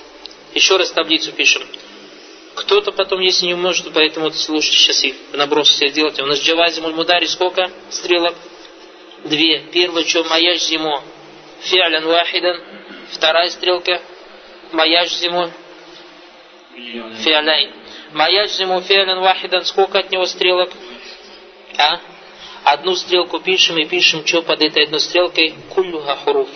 Еще 0.55 0.77
раз 0.77 0.91
таблицу 0.91 1.33
пишем. 1.33 1.63
Кто-то 2.55 2.93
потом, 2.93 3.21
если 3.21 3.47
не 3.47 3.55
может, 3.55 3.93
поэтому 3.93 4.27
вот 4.27 4.37
слушайте, 4.37 4.77
сейчас 4.77 5.05
и 5.05 5.15
наброс 5.33 5.69
все 5.69 5.89
сделайте. 5.89 6.23
У 6.23 6.27
нас 6.27 6.39
джавазим 6.41 6.91
мудари 6.95 7.27
сколько 7.27 7.71
стрелок? 7.91 8.35
Две. 9.25 9.61
Первое, 9.73 10.05
что 10.05 10.25
маяж 10.25 10.61
зиму 10.61 11.03
фиалян 11.61 12.05
вахидан. 12.05 12.61
Вторая 13.13 13.49
стрелка 13.51 14.03
маяж 14.73 15.11
зиму 15.15 15.51
фиаляйн. 16.75 17.73
Маяджиму 18.13 18.81
фиален 18.83 19.21
вахидан, 19.21 19.65
сколько 19.65 19.99
от 19.99 20.11
него 20.11 20.27
стрелок? 20.27 20.71
А? 21.79 22.01
Одну 22.65 22.95
стрелку 22.95 23.41
пишем 23.41 23.79
и 23.79 23.87
пишем, 23.87 24.25
что 24.27 24.43
под 24.43 24.63
этой 24.63 24.85
одной 24.85 25.01
стрелкой? 25.01 25.55
Куллюха 25.75 26.17
хуруф. 26.17 26.49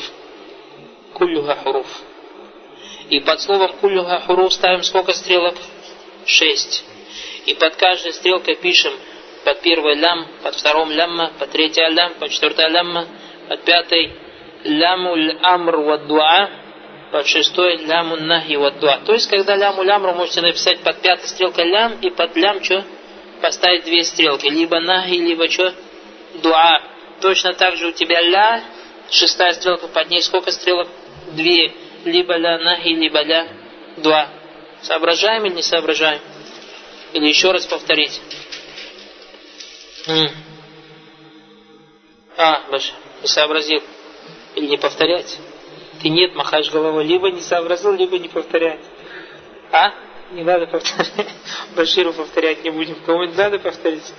Куллюха 1.15 1.57
хуруф. 1.57 1.87
И 3.11 3.21
под 3.21 3.41
словом 3.41 3.73
куллюха 3.81 4.21
хуруф 4.21 4.53
ставим 4.53 4.83
сколько 4.83 5.13
стрелок? 5.13 5.55
Шесть. 6.27 6.85
И 7.47 7.55
под 7.55 7.77
каждой 7.77 8.13
стрелкой 8.13 8.57
пишем 8.57 8.93
под 9.45 9.61
первой 9.61 9.95
лям, 9.95 10.27
под 10.43 10.57
втором 10.57 10.91
лямма, 10.91 11.31
под 11.39 11.51
третьей 11.53 11.89
лям, 11.95 12.15
под 12.15 12.31
четвертой 12.31 12.69
лямма, 12.69 13.07
под 13.49 13.63
пятой 13.63 14.13
лямуль 14.65 15.39
амр 15.41 15.77
ва 15.77 15.99
дуа, 15.99 16.51
под 17.13 17.29
шестой 17.29 17.77
ляму 17.77 18.17
нахи 18.17 18.55
вот 18.55 18.81
дуа. 18.81 18.99
То 19.07 19.13
есть, 19.13 19.31
когда 19.31 19.55
ляму 19.55 19.85
лямру 19.85 20.15
можете 20.15 20.41
написать 20.41 20.81
под 20.81 21.01
пятой 21.01 21.29
стрелкой 21.29 21.67
лям 21.67 22.01
и 22.01 22.11
под 22.11 22.35
лям 22.35 22.63
что? 22.63 22.85
Поставить 23.41 23.85
две 23.85 24.03
стрелки. 24.03 24.47
Либо 24.47 24.81
нахи, 24.81 25.13
либо 25.13 25.49
что? 25.49 25.73
Дуа. 26.43 26.83
Точно 27.21 27.55
так 27.55 27.77
же 27.77 27.87
у 27.87 27.93
тебя 27.93 28.21
ля, 28.21 28.65
шестая 29.11 29.53
стрелка, 29.53 29.87
под 29.87 30.11
ней 30.11 30.23
сколько 30.23 30.51
стрелок? 30.51 30.89
Две. 31.33 31.73
Либо 32.07 32.37
ля 32.37 32.57
нахи, 32.59 32.89
либо 32.89 33.21
ля 33.21 33.49
дуа. 33.97 34.29
Соображаем 34.81 35.45
или 35.45 35.55
не 35.55 35.63
соображаем? 35.63 36.21
Или 37.13 37.27
еще 37.27 37.51
раз 37.51 37.67
повторить? 37.67 38.21
А, 42.37 42.63
Баша, 42.71 42.93
не 43.23 43.27
сообразил. 43.27 43.83
Или 44.55 44.67
не 44.67 44.77
повторять? 44.77 45.37
Ты 46.01 46.09
нет, 46.09 46.37
махаешь 46.37 46.71
головой. 46.71 47.05
Либо 47.05 47.31
не 47.31 47.41
сообразил, 47.41 47.93
либо 47.93 48.19
не 48.19 48.29
повторять. 48.29 48.81
А? 49.73 49.93
Не 50.31 50.45
надо 50.45 50.69
повторять. 50.69 51.29
Баширу 51.77 52.13
повторять 52.13 52.63
не 52.63 52.71
будем. 52.71 52.95
Кому-нибудь 53.05 53.37
надо 53.37 53.59
повторить? 53.59 54.13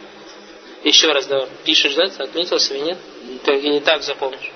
Еще 0.83 1.09
раз 1.13 1.25
давай. 1.27 1.47
Пишешь, 1.63 1.95
да? 1.95 2.03
Отметился 2.21 2.73
или 2.73 2.83
нет? 2.83 2.97
Ты 3.45 3.57
или 3.59 3.79
так 3.79 4.03
запомнишь? 4.03 4.51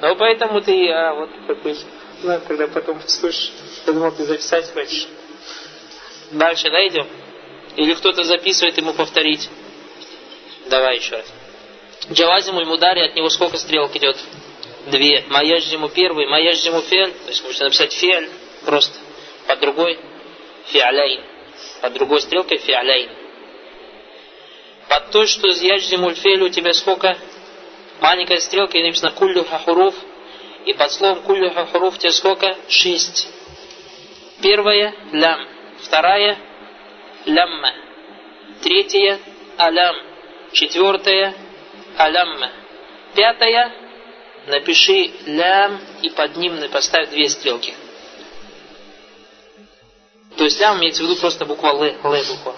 Ну, 0.00 0.16
поэтому 0.16 0.62
ты, 0.62 0.90
а, 0.90 1.14
вот 1.14 1.30
такой. 1.46 1.76
Ладно, 2.24 2.46
тогда 2.48 2.66
потом 2.66 3.00
слушаешь. 3.06 3.52
Я 3.86 3.92
думал, 3.92 4.10
ты 4.12 4.24
записать 4.24 4.72
хочешь. 4.72 5.06
Дальше, 6.30 6.70
да? 6.70 6.80
Или 7.76 7.94
кто-то 7.94 8.24
записывает 8.24 8.76
ему 8.78 8.94
повторить? 8.94 9.48
Давай 10.66 10.96
еще 10.96 11.16
раз. 11.16 11.26
Джавазиму 12.10 12.62
и 12.62 12.64
Мудари, 12.64 13.00
от 13.00 13.14
него 13.14 13.28
сколько 13.28 13.58
стрелок 13.58 13.94
идет? 13.96 14.16
две. 14.86 15.24
Маяждиму 15.28 15.88
первый, 15.88 16.26
маяждиму 16.26 16.80
фель, 16.82 17.10
то 17.10 17.28
есть 17.28 17.42
можно 17.44 17.64
написать 17.64 17.92
фель 17.92 18.28
просто, 18.64 18.98
под 19.46 19.60
другой 19.60 19.98
фиаляйн, 20.66 21.22
под 21.80 21.92
другой 21.94 22.20
стрелкой 22.20 22.58
фиаляйн. 22.58 23.10
Под 24.88 25.10
то, 25.10 25.26
что 25.26 25.48
яждиму 25.48 26.12
фель 26.14 26.42
у 26.42 26.48
тебя 26.48 26.72
сколько? 26.74 27.16
Маленькая 28.00 28.40
стрелка, 28.40 28.76
и 28.76 28.82
написано 28.82 29.12
куллю 29.12 29.44
хахуруф, 29.44 29.94
и 30.66 30.72
под 30.74 30.90
словом 30.92 31.22
куллю 31.22 31.50
хахуруф 31.50 31.98
тебе 31.98 32.12
сколько? 32.12 32.56
Шесть. 32.68 33.28
Первая– 34.42 34.94
лям, 35.12 35.46
вторая– 35.82 36.38
лямма, 37.26 37.72
третья– 38.62 39.18
алям, 39.58 39.94
четвертая– 40.52 41.34
алямма, 41.96 42.50
пятая– 43.14 43.72
напиши 44.46 45.10
лям 45.26 45.80
и 46.02 46.10
под 46.10 46.36
ним 46.36 46.58
поставь 46.70 47.10
две 47.10 47.28
стрелки. 47.28 47.74
То 50.36 50.44
есть 50.44 50.58
лям 50.60 50.78
имеется 50.78 51.02
в 51.02 51.06
виду 51.06 51.16
просто 51.20 51.44
буква 51.44 51.68
Л, 51.68 51.84
Л 51.84 52.24
буква. 52.28 52.56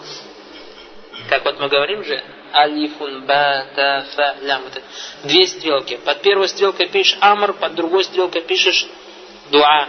Как 1.29 1.45
вот 1.45 1.61
мы 1.61 1.69
говорим 1.69 2.05
же, 2.05 2.23
алифун, 2.53 3.27
ба, 3.27 3.67
та, 3.75 4.07
фа, 4.15 4.37
лям. 4.43 4.67
Это 4.67 4.83
две 5.25 5.47
стрелки. 5.47 5.97
Под 5.97 6.23
первой 6.23 6.49
стрелкой 6.49 6.89
пишешь 6.89 7.19
амр, 7.21 7.55
под 7.55 7.75
другой 7.75 8.05
стрелкой 8.05 8.43
пишешь 8.43 8.87
дуа. 9.51 9.89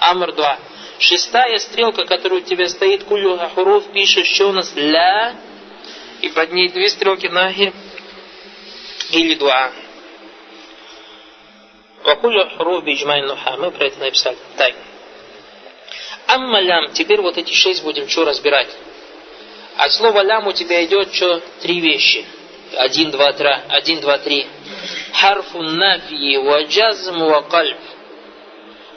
Амр, 0.00 0.32
дуа. 0.32 0.58
Шестая 0.98 1.58
стрелка, 1.58 2.04
которая 2.04 2.40
у 2.40 2.42
тебя 2.42 2.68
стоит, 2.68 3.04
кулю 3.04 3.38
хуруф, 3.54 3.92
пишешь, 3.92 4.28
что 4.28 4.48
у 4.48 4.52
нас 4.52 4.72
ля, 4.74 5.36
и 6.20 6.28
под 6.28 6.52
ней 6.52 6.68
две 6.70 6.88
стрелки 6.88 7.28
нахи, 7.28 7.72
или 9.10 9.34
дуа. 9.34 9.72
Вакуля 12.04 12.48
хуруф 12.56 12.84
биджмай 12.84 13.22
нуха. 13.22 13.56
Мы 13.58 13.70
про 13.70 13.86
это 13.86 13.98
написали. 14.00 14.38
Так. 14.56 14.74
Амма 16.26 16.60
лям. 16.60 16.92
Теперь 16.92 17.20
вот 17.20 17.36
эти 17.36 17.52
шесть 17.52 17.82
будем 17.82 18.08
что 18.08 18.24
разбирать. 18.24 18.68
От 19.78 19.92
слова 19.92 20.24
лям 20.24 20.44
у 20.48 20.52
тебя 20.52 20.84
идет 20.84 21.14
что? 21.14 21.40
Три 21.60 21.78
вещи. 21.78 22.26
Один, 22.76 23.12
два, 23.12 23.32
три. 23.32 23.48
Один, 23.68 24.00
два, 24.00 24.18
три. 24.18 24.44
харфу 25.12 25.62
нафи 25.62 26.36
ва 26.38 26.64
джазм. 26.64 27.20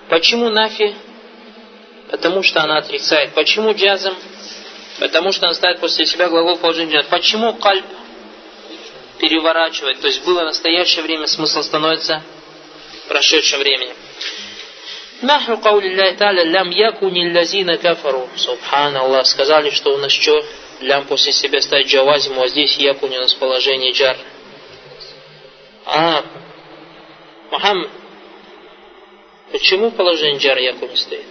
Почему 0.09 0.49
нафи? 0.49 0.95
Потому 2.09 2.41
что 2.41 2.63
она 2.63 2.79
отрицает. 2.79 3.33
Почему 3.35 3.73
джазм? 3.73 4.15
Потому 4.99 5.31
что 5.31 5.45
она 5.45 5.53
ставит 5.53 5.79
после 5.79 6.07
себя 6.07 6.29
глагол 6.29 6.57
положения. 6.57 7.03
Почему 7.03 7.53
кальб? 7.53 7.85
Переворачивать. 9.19 10.01
То 10.01 10.07
есть 10.07 10.25
было 10.25 10.41
настоящее 10.41 11.03
время, 11.03 11.27
смысл 11.27 11.61
становится 11.61 12.23
прошедшим 13.07 13.59
временем. 13.59 13.95
Наху 15.21 15.57
каули 15.57 15.89
лям 15.89 16.71
якуни 16.71 17.31
лазина 17.31 17.77
кафару. 17.77 18.27
Субханаллах. 18.35 19.27
Сказали, 19.27 19.69
что 19.69 19.93
у 19.93 19.99
нас 19.99 20.11
что? 20.11 20.43
лям 20.81 21.05
после 21.05 21.31
себя 21.31 21.61
ставить 21.61 21.87
джавазиму, 21.87 22.41
а 22.41 22.47
здесь 22.47 22.77
якун 22.77 23.11
у 23.11 23.15
нас 23.15 23.33
положение 23.33 23.91
джар. 23.91 24.17
А, 25.85 26.23
махам, 27.51 27.87
почему 29.51 29.91
положение 29.91 30.39
джар 30.39 30.57
якун 30.57 30.95
стоит? 30.95 31.25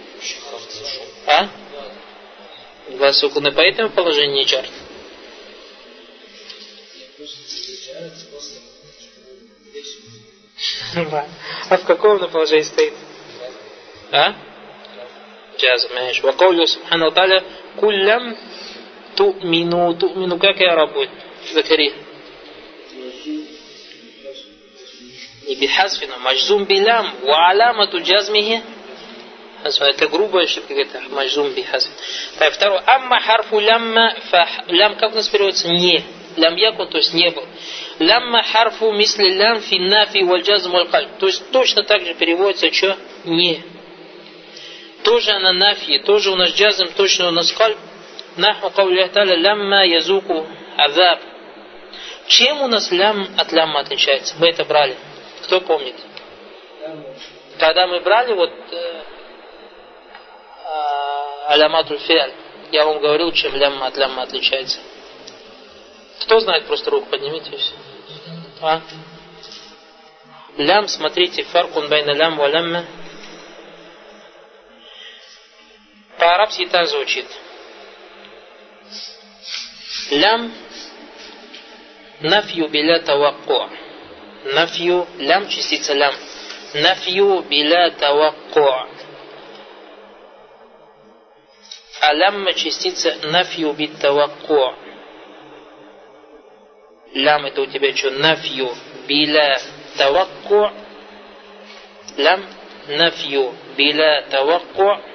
А? 1.27 1.49
Два 2.89 3.13
сукуна, 3.13 3.51
поэтому 3.51 3.89
положение 3.89 4.45
джар. 4.45 4.65
А 11.69 11.77
в 11.77 11.85
каком 11.85 12.17
на 12.17 12.27
положении 12.27 12.63
стоит? 12.63 12.93
А? 14.11 14.35
Джазм, 15.57 15.89
знаешь. 15.89 16.21
Вакаулю, 16.21 16.67
субхану 16.67 17.11
таля, 17.11 17.43
кулям 17.77 18.35
Ту'мину, 19.15 19.93
ту'мину, 19.95 20.37
какая 20.37 20.75
работа? 20.75 21.11
Закари, 21.53 21.93
Не 25.51 25.55
бихасфина, 25.55 26.17
маджзум 26.19 26.63
билям, 26.65 27.13
ва 27.23 27.49
аламату 27.49 27.99
джазмихи. 28.01 28.61
Это 29.63 30.07
грубая 30.07 30.45
ошибка, 30.45 30.73
это 30.73 31.01
маджзум 31.09 31.51
бихасфин. 31.51 31.91
Так, 32.37 32.53
второе. 32.53 32.81
Амма 32.85 33.19
харфу 33.19 33.59
лямма, 33.59 34.15
фа, 34.29 34.47
лям 34.67 34.95
как 34.95 35.11
у 35.11 35.15
нас 35.15 35.27
переводится? 35.27 35.67
Не. 35.67 36.03
Лям 36.37 36.55
якун, 36.55 36.87
то 36.87 36.97
есть 36.97 37.13
не 37.13 37.29
был. 37.31 37.43
Лямма 37.99 38.43
харфу 38.43 38.93
мисли 38.93 39.29
лям 39.29 39.61
фи 39.61 39.77
нафи 39.79 40.23
валь 40.23 40.43
джазм 40.43 40.71
То 41.19 41.27
есть 41.27 41.51
точно 41.51 41.83
так 41.83 42.05
же 42.05 42.13
переводится, 42.13 42.71
что? 42.71 42.95
Не. 43.25 43.61
Тоже 45.03 45.31
она 45.31 45.51
нафи, 45.51 45.99
тоже 45.99 46.31
у 46.31 46.35
нас 46.35 46.51
джазм, 46.53 46.93
точно 46.95 47.27
у 47.27 47.31
нас 47.31 47.51
кальб, 47.51 47.77
Наху 48.37 48.69
кауля 48.71 49.07
таля 49.09 49.35
лямма 49.35 49.85
язуку 49.85 50.47
азаб. 50.77 51.19
Чем 52.27 52.61
у 52.61 52.67
нас 52.67 52.91
лям 52.91 53.27
от 53.37 53.51
лямма 53.51 53.81
отличается? 53.81 54.35
Мы 54.39 54.49
это 54.49 54.63
брали. 54.63 54.95
Кто 55.43 55.59
помнит? 55.59 55.95
Когда 57.59 57.87
мы 57.87 57.99
брали 57.99 58.33
вот 58.33 58.51
э, 58.71 59.03
а, 60.65 61.47
аляматуль 61.49 61.99
я 62.71 62.85
вам 62.85 62.99
говорил, 62.99 63.31
чем 63.33 63.53
лямма 63.53 63.87
от 63.87 63.97
лямма 63.97 64.23
отличается. 64.23 64.79
Кто 66.21 66.39
знает, 66.39 66.65
просто 66.67 66.89
руку 66.89 67.07
поднимите. 67.09 67.51
А? 68.61 68.81
Лям, 70.57 70.87
смотрите, 70.87 71.43
фаркун 71.43 71.89
байна 71.89 72.11
лям 72.11 72.37
ва 72.37 72.47
лямма. 72.47 72.85
По-арабски 76.17 76.67
так 76.67 76.87
звучит. 76.87 77.25
Лям 80.11 80.51
нафью 82.19 82.67
биля 82.67 82.99
тавакку. 82.99 83.69
Нафью 84.43 85.07
лям 85.19 85.47
частица 85.47 85.93
лям. 85.93 86.13
Нафью 86.73 87.41
биля 87.43 87.91
тавакку. 87.91 88.67
А 92.01 92.13
лямма 92.13 92.51
частица 92.53 93.15
нафью 93.23 93.71
бит 93.71 93.97
тавакку. 93.99 94.75
Лям 97.13 97.45
это 97.45 97.61
у 97.61 97.65
тебя 97.67 97.95
что? 97.95 98.11
Нафью 98.11 98.69
биля 99.07 99.61
тавакку. 99.97 100.71
Лям 102.17 102.45
нафью 102.89 103.55
биля 103.77 104.25
тавакку. 104.29 105.10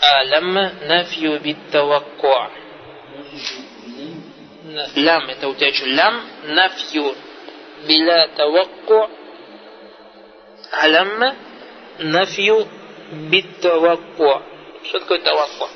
Алям 0.00 0.52
нафью 0.52 1.40
биттавакку. 1.40 2.34
Лям, 4.96 5.28
это 5.28 5.48
у 5.48 5.54
тебя 5.54 5.68
еще 5.68 5.86
лям, 5.86 6.20
нафью 6.44 7.14
биля 7.86 8.28
тавакку. 8.36 9.10
Алям 10.72 11.36
нафью 11.98 12.66
биттавакку. 13.12 14.42
Что 14.84 15.00
такое 15.00 15.20
тавакку? 15.20 15.68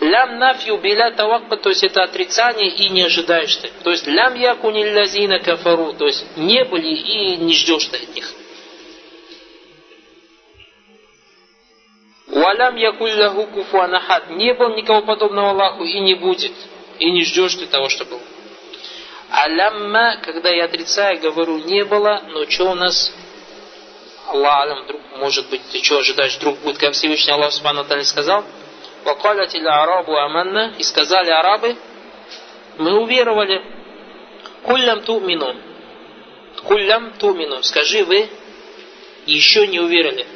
Лям 0.00 0.38
нафью 0.38 0.78
биля 0.78 1.10
тавакку, 1.12 1.56
то 1.56 1.68
есть 1.68 1.84
это 1.84 2.02
отрицание 2.02 2.70
и 2.70 2.88
не 2.88 3.02
ожидаешь 3.02 3.54
ты. 3.56 3.70
То 3.82 3.90
есть 3.90 4.06
лям 4.06 4.34
якуни 4.34 4.84
лазина 4.84 5.38
кафару, 5.40 5.92
то 5.94 6.06
есть 6.06 6.36
не 6.36 6.64
были 6.64 6.88
и 6.88 7.36
не 7.36 7.54
ждешь 7.54 7.86
ты 7.86 7.98
от 7.98 8.14
них. 8.14 8.32
Валям 12.32 12.76
якулляху 12.76 13.46
куфуан 13.46 13.94
ахад. 13.94 14.30
Не 14.30 14.54
был 14.54 14.74
никого 14.74 15.02
подобного 15.02 15.50
Аллаху 15.50 15.84
и 15.84 16.00
не 16.00 16.14
будет. 16.14 16.52
И 16.98 17.10
не 17.10 17.24
ждешь 17.24 17.54
ты 17.56 17.66
того, 17.66 17.90
что 17.90 18.06
был. 18.06 18.20
Алямма, 19.30 20.16
когда 20.22 20.48
я 20.48 20.64
отрицаю, 20.64 21.20
говорю, 21.20 21.58
не 21.58 21.84
было, 21.84 22.22
но 22.28 22.46
что 22.48 22.70
у 22.70 22.74
нас? 22.74 23.14
Аллах 24.28 24.62
алям, 24.62 24.84
вдруг, 24.84 25.00
может 25.18 25.50
быть, 25.50 25.60
ты 25.70 25.82
что 25.82 25.98
ожидаешь, 25.98 26.36
вдруг 26.36 26.58
будет, 26.60 26.78
как 26.78 26.94
Всевышний 26.94 27.32
Аллах 27.32 27.52
Субхану 27.52 27.84
сказал, 28.04 28.44
Вакалят 29.04 29.54
арабу 29.54 30.16
аманна, 30.16 30.74
и 30.78 30.82
сказали 30.82 31.30
арабы, 31.30 31.76
мы 32.78 32.98
уверовали, 32.98 33.62
куллям 34.62 35.02
тумину, 35.02 35.54
куллям 36.64 37.12
тумину, 37.18 37.62
скажи 37.62 38.04
вы, 38.04 38.28
еще 39.26 39.66
не 39.66 39.80
уверовали. 39.80 40.26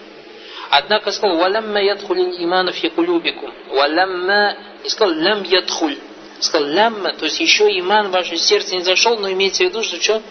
Однако 0.71 1.13
сказал, 1.13 1.37
«Валямма 1.37 1.83
ядхулин 1.83 2.33
иману 2.43 2.73
фи 2.73 2.89
кулюбикум». 2.89 3.53
«Валямма» 3.71 4.57
и 4.85 4.89
сказал, 4.89 5.15
«Лям 5.15 5.43
ядхуль». 5.45 5.99
Сказал, 6.41 6.69
«Лямма», 6.69 7.13
то 7.15 7.25
есть 7.25 7.41
еще 7.41 7.65
иман 7.79 8.09
в 8.09 8.11
ваше 8.11 8.37
сердце 8.37 8.75
не 8.75 8.83
зашел, 8.83 9.19
но 9.19 9.31
имеется 9.33 9.65
в 9.65 9.67
виду, 9.69 9.83
что 9.83 10.01
что? 10.01 10.23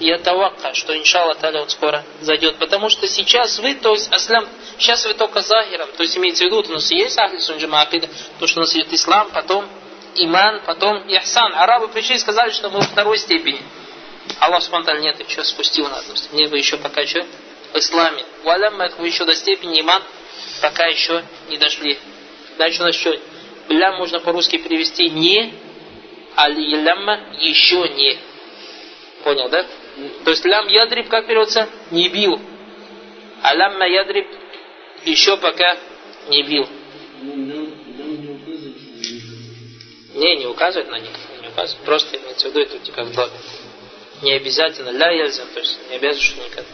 Я 0.00 0.18
тавакка, 0.18 0.74
что 0.74 0.96
иншалла 0.96 1.34
таля 1.34 1.60
вот 1.60 1.70
скоро 1.70 2.04
зайдет. 2.20 2.56
Потому 2.56 2.90
что 2.90 3.08
сейчас 3.08 3.58
вы, 3.58 3.74
то 3.74 3.92
есть 3.92 4.12
аслам, 4.12 4.46
сейчас 4.78 5.06
вы 5.06 5.14
только 5.14 5.40
захиром, 5.40 5.88
то 5.96 6.02
есть 6.02 6.16
имеется 6.18 6.44
в 6.44 6.46
виду, 6.48 6.62
у 6.68 6.72
нас 6.72 6.90
есть 6.90 7.18
ахли 7.18 7.38
сунджима 7.38 7.80
акида, 7.80 8.08
то, 8.38 8.46
что 8.46 8.60
у 8.60 8.62
нас 8.62 8.74
идет 8.74 8.92
ислам, 8.92 9.30
потом 9.32 9.64
иман, 10.16 10.60
потом 10.66 10.98
ихсан. 11.08 11.54
Арабы 11.54 11.88
пришли 11.88 12.16
и 12.16 12.18
сказали, 12.18 12.50
что 12.50 12.68
мы 12.68 12.80
во 12.80 12.84
второй 12.84 13.16
степени. 13.18 13.62
Аллах 14.40 14.62
спонтанно 14.62 15.00
нет, 15.00 15.16
что 15.28 15.44
спустил 15.44 15.88
на 15.88 15.98
одну 15.98 16.14
Мне 16.32 16.48
бы 16.48 16.58
еще 16.58 16.76
пока 16.76 17.06
что 17.06 17.24
в 17.72 17.76
исламе. 17.76 18.24
Валямма 18.44 18.90
мы 18.98 19.06
еще 19.06 19.24
до 19.24 19.34
степени 19.34 19.80
иман 19.80 20.02
пока 20.60 20.86
еще 20.86 21.24
не 21.48 21.58
дошли. 21.58 21.98
Дальше 22.58 22.82
у 22.82 22.86
нас 22.86 22.94
что? 22.94 23.18
Лям 23.68 23.96
можно 23.96 24.20
по-русски 24.20 24.58
перевести 24.58 25.10
не, 25.10 25.52
а 26.34 26.48
лямма 26.48 27.20
еще 27.38 27.88
не. 27.88 28.18
Понял, 29.24 29.48
да? 29.48 29.66
То 30.24 30.30
есть 30.30 30.44
лям 30.44 30.68
ядриб 30.68 31.08
как 31.08 31.26
переводится? 31.26 31.68
Не 31.90 32.08
бил. 32.08 32.40
А 33.42 33.54
лямма 33.54 33.86
ядриб 33.86 34.26
еще 35.04 35.36
пока 35.36 35.76
не 36.28 36.42
бил. 36.42 36.68
Не, 40.14 40.36
не 40.36 40.46
указывает 40.46 40.90
на 40.90 40.98
них. 40.98 41.10
Не 41.42 41.48
указывает. 41.48 41.84
Просто 41.84 42.16
имеется 42.16 42.48
в 42.48 42.50
виду 42.50 42.60
это 42.60 42.78
типа 42.78 43.04
в 43.04 43.30
Не 44.22 44.32
обязательно. 44.32 44.90
Ля 44.90 45.08
то 45.28 45.60
есть 45.60 45.78
не 45.90 45.96
обязательно, 45.96 46.22
что 46.22 46.44
никогда. 46.44 46.70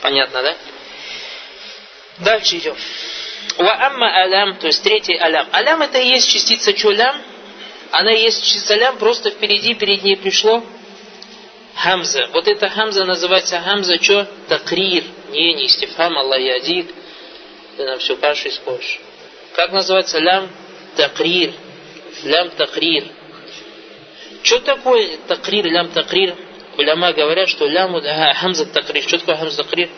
Понятно, 0.00 0.42
да? 0.42 0.56
Дальше 2.18 2.58
идем. 2.58 2.76
Ва 3.58 3.86
амма 3.86 4.08
алям, 4.22 4.56
то 4.56 4.66
есть 4.66 4.82
третий 4.82 5.16
алям. 5.16 5.48
Алям 5.52 5.82
это 5.82 5.98
и 5.98 6.08
есть 6.08 6.30
частица 6.30 6.72
чулям. 6.72 7.20
Она 7.90 8.12
и 8.12 8.22
есть 8.22 8.44
частица 8.44 8.74
алям, 8.74 8.98
просто 8.98 9.30
впереди, 9.30 9.74
перед 9.74 10.02
ней 10.02 10.16
пришло 10.16 10.64
хамза. 11.76 12.28
Вот 12.32 12.48
эта 12.48 12.68
хамза 12.68 13.04
называется 13.04 13.60
хамза 13.60 14.02
что? 14.02 14.28
Такрир. 14.48 15.04
Не, 15.30 15.54
не 15.54 15.66
истифам, 15.66 16.16
Аллах 16.16 16.40
ядик. 16.40 16.94
Ты 17.76 17.84
нам 17.84 17.98
все 17.98 18.16
кашу 18.16 18.48
испортишь. 18.48 19.00
Как 19.54 19.72
называется 19.72 20.18
лям? 20.18 20.48
Такрир. 20.96 21.52
Лям 22.24 22.50
такрир. 22.50 23.04
Что 24.42 24.60
такое 24.60 25.18
такрир, 25.28 25.66
лям 25.66 25.90
такрир? 25.90 26.34
Уляма 26.77 27.13
говорят, 27.13 27.49
что 27.49 27.67
ляму 27.67 28.01
хамза 28.35 28.65
такрир. 28.65 29.03
Что 29.03 29.19
такое 29.19 29.37
хамза 29.37 29.63
такрир? 29.63 29.89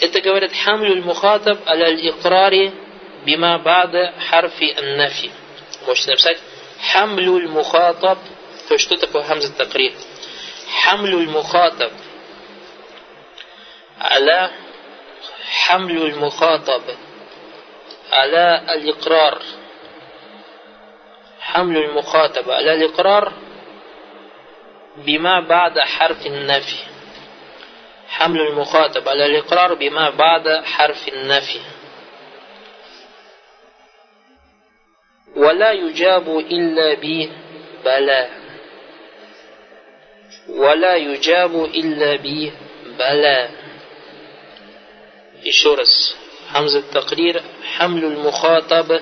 Это 0.00 0.20
говорят 0.20 0.52
хамлюль 0.52 1.02
мухатаб 1.02 1.58
аля 1.66 1.94
икрари 1.94 2.72
бима 3.24 3.58
бада 3.58 4.14
харфи 4.28 4.76
нафи. 4.96 5.30
Можете 5.86 6.10
написать 6.10 6.38
хамлюль 6.92 7.48
мухатаб 7.48 8.18
То 8.68 8.74
есть 8.74 8.84
что 8.84 8.96
такое 8.96 9.22
хамза 9.22 9.52
такрир? 9.54 9.92
Хамлю 10.84 11.28
мухатаб 11.30 11.92
على 14.00 14.50
حمل 15.48 16.02
المخاطب 16.02 16.82
على 18.12 18.62
الإقرار 18.74 19.42
حمل 21.40 21.76
المخاطب 21.76 22.50
على 22.50 22.74
الإقرار 22.74 23.32
بما 24.96 25.40
بعد 25.40 25.78
حرف 25.78 26.26
النفي 26.26 26.76
حمل 28.08 28.40
المخاطب 28.40 29.08
على 29.08 29.26
الإقرار 29.26 29.74
بما 29.74 30.10
بعد 30.10 30.64
حرف 30.64 31.08
النفي 31.08 31.60
ولا 35.36 35.72
يجاب 35.72 36.38
إلا 36.38 36.94
ببلا 36.94 38.28
ولا 40.48 40.94
يجاب 40.96 41.64
إلا 41.64 42.16
ببلا 42.16 43.50
еще 45.44 45.74
раз 45.74 46.16
حمزة 46.52 46.78
التقرير 46.78 47.42
حمل 47.76 48.04
المخاطب 48.04 49.00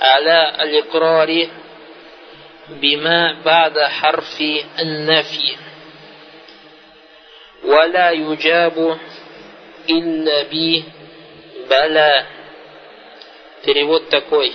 على 0.00 0.54
الإقرار 0.62 1.48
بما 2.68 3.42
بعد 3.44 3.78
حرف 3.78 4.40
النفي 4.78 5.56
ولا 7.64 8.10
يجاب 8.10 8.98
إلا 9.90 10.42
ببلا 10.52 12.26
Перевод 13.64 14.08
такой. 14.08 14.54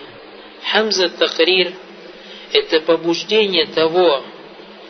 Хамза 0.71 1.09
Тахрир – 1.09 2.53
это 2.53 2.79
побуждение 2.79 3.67
того, 3.67 4.23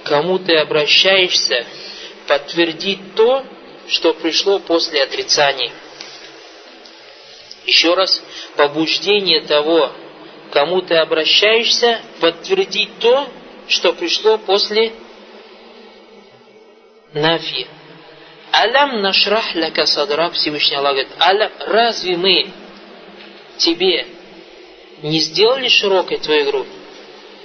кому 0.03 0.37
ты 0.37 0.55
обращаешься, 0.57 1.65
подтвердить 2.27 3.15
то, 3.15 3.43
что 3.87 4.13
пришло 4.13 4.59
после 4.59 5.03
отрицания. 5.03 5.71
Еще 7.65 7.93
раз, 7.95 8.23
побуждение 8.55 9.41
того, 9.41 9.91
кому 10.50 10.82
ты 10.82 10.94
обращаешься, 10.96 12.00
подтвердить 12.20 12.98
то, 12.98 13.28
что 13.68 13.92
пришло 13.92 14.38
после 14.38 14.92
нафи. 17.12 17.66
Алям 18.50 19.02
нашрах 19.02 19.54
ляка 19.54 19.86
садрак, 19.86 20.32
Всевышний 20.32 20.76
Аллах 20.76 20.92
говорит, 20.92 21.12
Алям, 21.18 21.52
разве 21.60 22.16
мы 22.16 22.50
тебе 23.58 24.06
не 25.02 25.20
сделали 25.20 25.68
широкой 25.68 26.18
твою 26.18 26.46
грудь? 26.46 26.66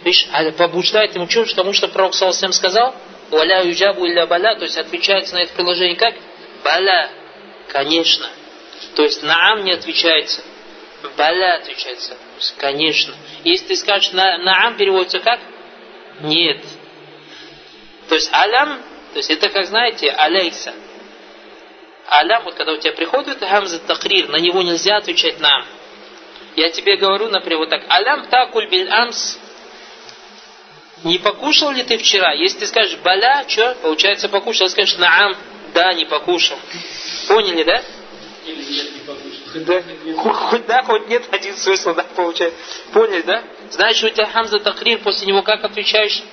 Видишь, 0.03 0.27
побуждает 0.57 1.15
ему 1.15 1.27
чушь, 1.27 1.51
потому 1.51 1.73
что 1.73 1.87
пророк 1.87 2.13
Саласам 2.13 2.51
сказал, 2.51 2.93
«Валя 3.31 3.63
юджабу 3.63 4.05
илля 4.05 4.27
баля», 4.27 4.55
то 4.55 4.63
есть 4.63 4.77
отвечается 4.77 5.35
на 5.35 5.43
это 5.43 5.53
приложение 5.53 5.95
как? 5.95 6.13
Баля, 6.63 7.09
конечно. 7.69 8.29
То 8.95 9.03
есть 9.03 9.23
наам 9.23 9.63
не 9.63 9.71
отвечается. 9.71 10.41
Баля 11.17 11.55
отвечается. 11.55 12.17
Конечно. 12.57 13.13
Если 13.43 13.67
ты 13.67 13.75
скажешь 13.75 14.11
на, 14.11 14.37
наам 14.37 14.75
переводится 14.77 15.19
как? 15.19 15.39
Нет. 16.21 16.63
То 18.07 18.15
есть 18.15 18.29
алям, 18.31 18.81
то 19.13 19.17
есть 19.17 19.29
это 19.29 19.49
как 19.49 19.65
знаете, 19.65 20.09
алейса. 20.09 20.73
Алям, 22.07 22.43
вот 22.43 22.55
когда 22.55 22.73
у 22.73 22.77
тебя 22.77 22.93
приходит 22.93 23.39
хамза 23.39 23.79
такрир, 23.79 24.29
на 24.29 24.37
него 24.37 24.61
нельзя 24.61 24.97
отвечать 24.97 25.39
нам. 25.39 25.65
Я 26.55 26.69
тебе 26.69 26.97
говорю, 26.97 27.29
например, 27.29 27.59
вот 27.59 27.69
так, 27.69 27.83
алям 27.89 28.27
такуль 28.27 28.69
биль 28.69 28.89
амс, 28.89 29.37
не 31.03 31.17
покушал 31.17 31.71
ли 31.71 31.83
ты 31.83 31.97
вчера? 31.97 32.31
Если 32.33 32.59
ты 32.59 32.67
скажешь 32.67 32.97
баля, 32.99 33.43
что? 33.47 33.75
Получается 33.81 34.29
покушал. 34.29 34.67
Если 34.67 34.81
скажешь 34.81 34.97
наам, 34.97 35.35
да, 35.73 35.93
не 35.93 36.05
покушал. 36.05 36.57
Поняли, 37.27 37.63
да? 37.63 37.83
Или 38.45 38.63
нет, 38.63 38.93
не 38.93 38.99
покушал. 38.99 39.32
Да. 39.53 39.83
Хоть 40.17 40.65
да, 40.65 40.83
хоть 40.83 41.07
нет, 41.07 41.23
один 41.31 41.55
смысл, 41.55 41.93
да, 41.93 42.03
получается. 42.15 42.57
Поняли, 42.91 43.21
да? 43.21 43.43
Значит, 43.69 44.03
у 44.03 44.09
тебя 44.09 44.27
хамза 44.27 44.59
такрир, 44.59 44.99
после 44.99 45.27
него 45.27 45.43
как 45.43 45.63
отвечаешь? 45.63 46.23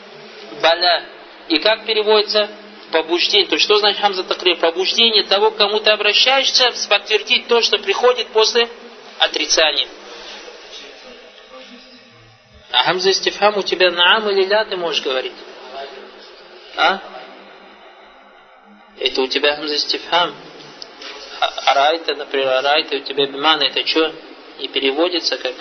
Баля. 0.63 1.05
И 1.49 1.59
как 1.59 1.85
переводится? 1.85 2.49
Побуждение. 2.93 3.47
То 3.47 3.55
есть, 3.55 3.65
что 3.65 3.79
значит 3.79 4.01
хамза 4.01 4.25
такрир? 4.25 4.57
Побуждение 4.57 5.25
того, 5.25 5.51
к 5.51 5.57
кому 5.57 5.81
ты 5.81 5.91
обращаешься, 5.91 6.73
подтвердить 6.89 7.47
то, 7.47 7.61
что 7.61 7.79
приходит 7.79 8.29
после 8.29 8.69
отрицания. 9.19 9.87
А 12.73 12.85
хамза 12.85 13.11
истифхам 13.11 13.59
у 13.59 13.63
тебя 13.63 13.91
наам 13.91 14.31
или 14.31 14.45
ля 14.47 14.65
ты 14.65 14.77
можешь 14.77 15.03
говорить? 15.03 15.33
А? 16.77 17.01
Это 18.99 19.23
у 19.23 19.27
тебя 19.27 19.57
хамза 19.57 19.77
истифхам. 19.77 20.35
Арайта, 21.41 22.15
например, 22.15 22.49
арайта, 22.49 22.97
у 22.97 23.01
тебя 23.01 23.27
бимана, 23.27 23.65
это 23.65 23.87
что? 23.87 24.13
И 24.59 24.69
переводится 24.69 25.39
как 25.39 25.55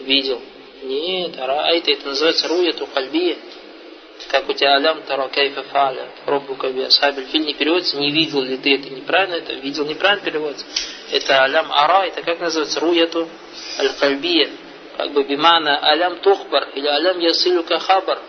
видел. 0.00 0.40
Нет, 0.82 1.38
арайта, 1.38 1.92
это 1.92 2.08
называется 2.08 2.48
руяту 2.48 2.86
кальбия. 2.86 3.36
Как 4.30 4.48
у 4.48 4.52
тебя 4.52 4.76
алям 4.76 5.02
тара 5.02 5.28
кайфа 5.28 5.62
фаля, 5.64 6.08
роббука 6.26 6.70
би 6.70 6.82
асхабиль 6.82 7.26
фильм 7.26 7.46
не 7.46 7.54
переводится, 7.54 7.96
не 7.96 8.10
видел 8.10 8.42
ли 8.42 8.56
ты 8.56 8.76
это 8.76 8.88
неправильно, 8.90 9.34
это 9.34 9.52
видел 9.54 9.84
неправильно 9.84 10.24
переводится. 10.24 10.66
Это 11.10 11.42
алям 11.42 11.72
ара, 11.72 12.06
это 12.06 12.22
как 12.22 12.38
называется 12.38 12.80
руяту 12.80 13.28
аль-кальбия 13.78 14.50
как 14.96 15.12
бы 15.12 15.24
бимана 15.24 15.78
алям 15.78 16.18
тухбар 16.18 16.68
или 16.74 16.86
алям 16.86 17.18
ясилюка 17.18 17.78
хабар 17.78 18.20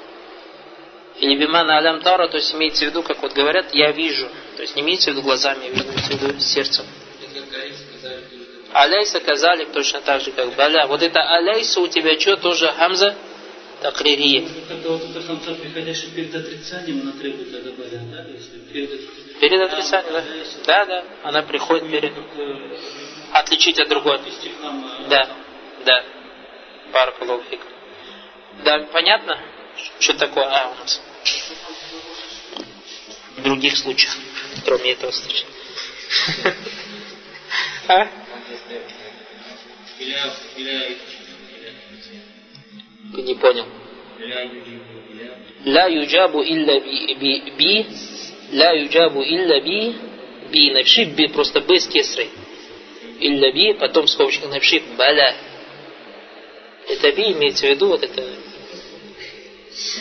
или 1.20 1.36
бимана 1.38 1.78
алям 1.78 2.02
тара, 2.02 2.28
то 2.28 2.38
есть 2.38 2.54
имеется 2.54 2.86
в 2.86 2.88
виду, 2.90 3.04
как 3.04 3.22
вот 3.22 3.34
говорят, 3.34 3.74
я 3.74 3.92
вижу. 3.92 4.28
То 4.56 4.62
есть 4.62 4.76
не 4.76 4.82
имеется 4.82 5.12
в 5.12 5.14
виду 5.14 5.24
глазами, 5.24 5.68
имеется 5.68 6.14
в 6.14 6.22
виду 6.22 6.40
сердцем. 6.40 6.86
Аляйса 8.74 9.20
казалик 9.20 9.72
точно 9.72 10.02
так 10.02 10.22
же, 10.22 10.32
как 10.32 10.56
баля. 10.56 10.88
Вот 10.88 11.02
это 11.04 11.22
аляйса 11.22 11.80
у 11.80 11.88
тебя 11.88 12.20
что, 12.20 12.38
тоже 12.38 12.68
хамза 12.76 13.16
такририя. 13.82 14.48
Приходящая 15.62 16.10
перед 16.12 16.34
отрицанием, 16.34 17.02
да? 17.06 17.12
Перед 19.40 19.62
отрицанием, 19.62 20.14
да? 20.14 20.24
Да, 20.66 20.86
да. 20.86 21.04
Она 21.24 21.44
приходит 21.44 21.92
перед... 21.92 22.14
Отличить 23.32 23.80
от 23.80 23.90
другой. 23.90 24.20
Да, 25.10 25.30
да. 25.86 26.04
Баракалуфик. 26.92 27.62
Да, 28.64 28.80
понятно? 28.92 29.38
Что 30.00 30.14
такое 30.14 30.46
А 30.46 30.72
у 30.72 30.76
нас? 30.76 31.02
В 33.38 33.42
других 33.44 33.78
случаях, 33.78 34.16
кроме 34.66 34.92
этого 34.92 35.12
случая. 35.12 35.46
А? 37.88 38.08
Не 43.14 43.36
понял. 43.36 43.68
Ла 45.66 45.88
юджабу 45.88 46.42
илля 46.44 46.80
би, 46.80 47.52
би, 47.58 47.86
ла 48.54 48.72
юджабу 48.74 49.22
илля 49.24 49.60
би 49.62 49.96
би 50.52 50.72
напиши 50.72 51.06
би 51.06 51.28
просто 51.28 51.62
б 51.62 51.80
с 51.80 51.88
кесрой 51.88 52.30
илля 53.20 53.52
би 53.52 53.74
потом 53.74 54.06
в 54.06 54.10
скобочках 54.10 54.50
напиши 54.50 54.82
баля 54.98 55.36
это 56.88 57.12
би 57.12 57.32
имеется 57.32 57.66
в 57.66 57.70
виду 57.70 57.88
вот 57.88 58.04
это 58.04 58.24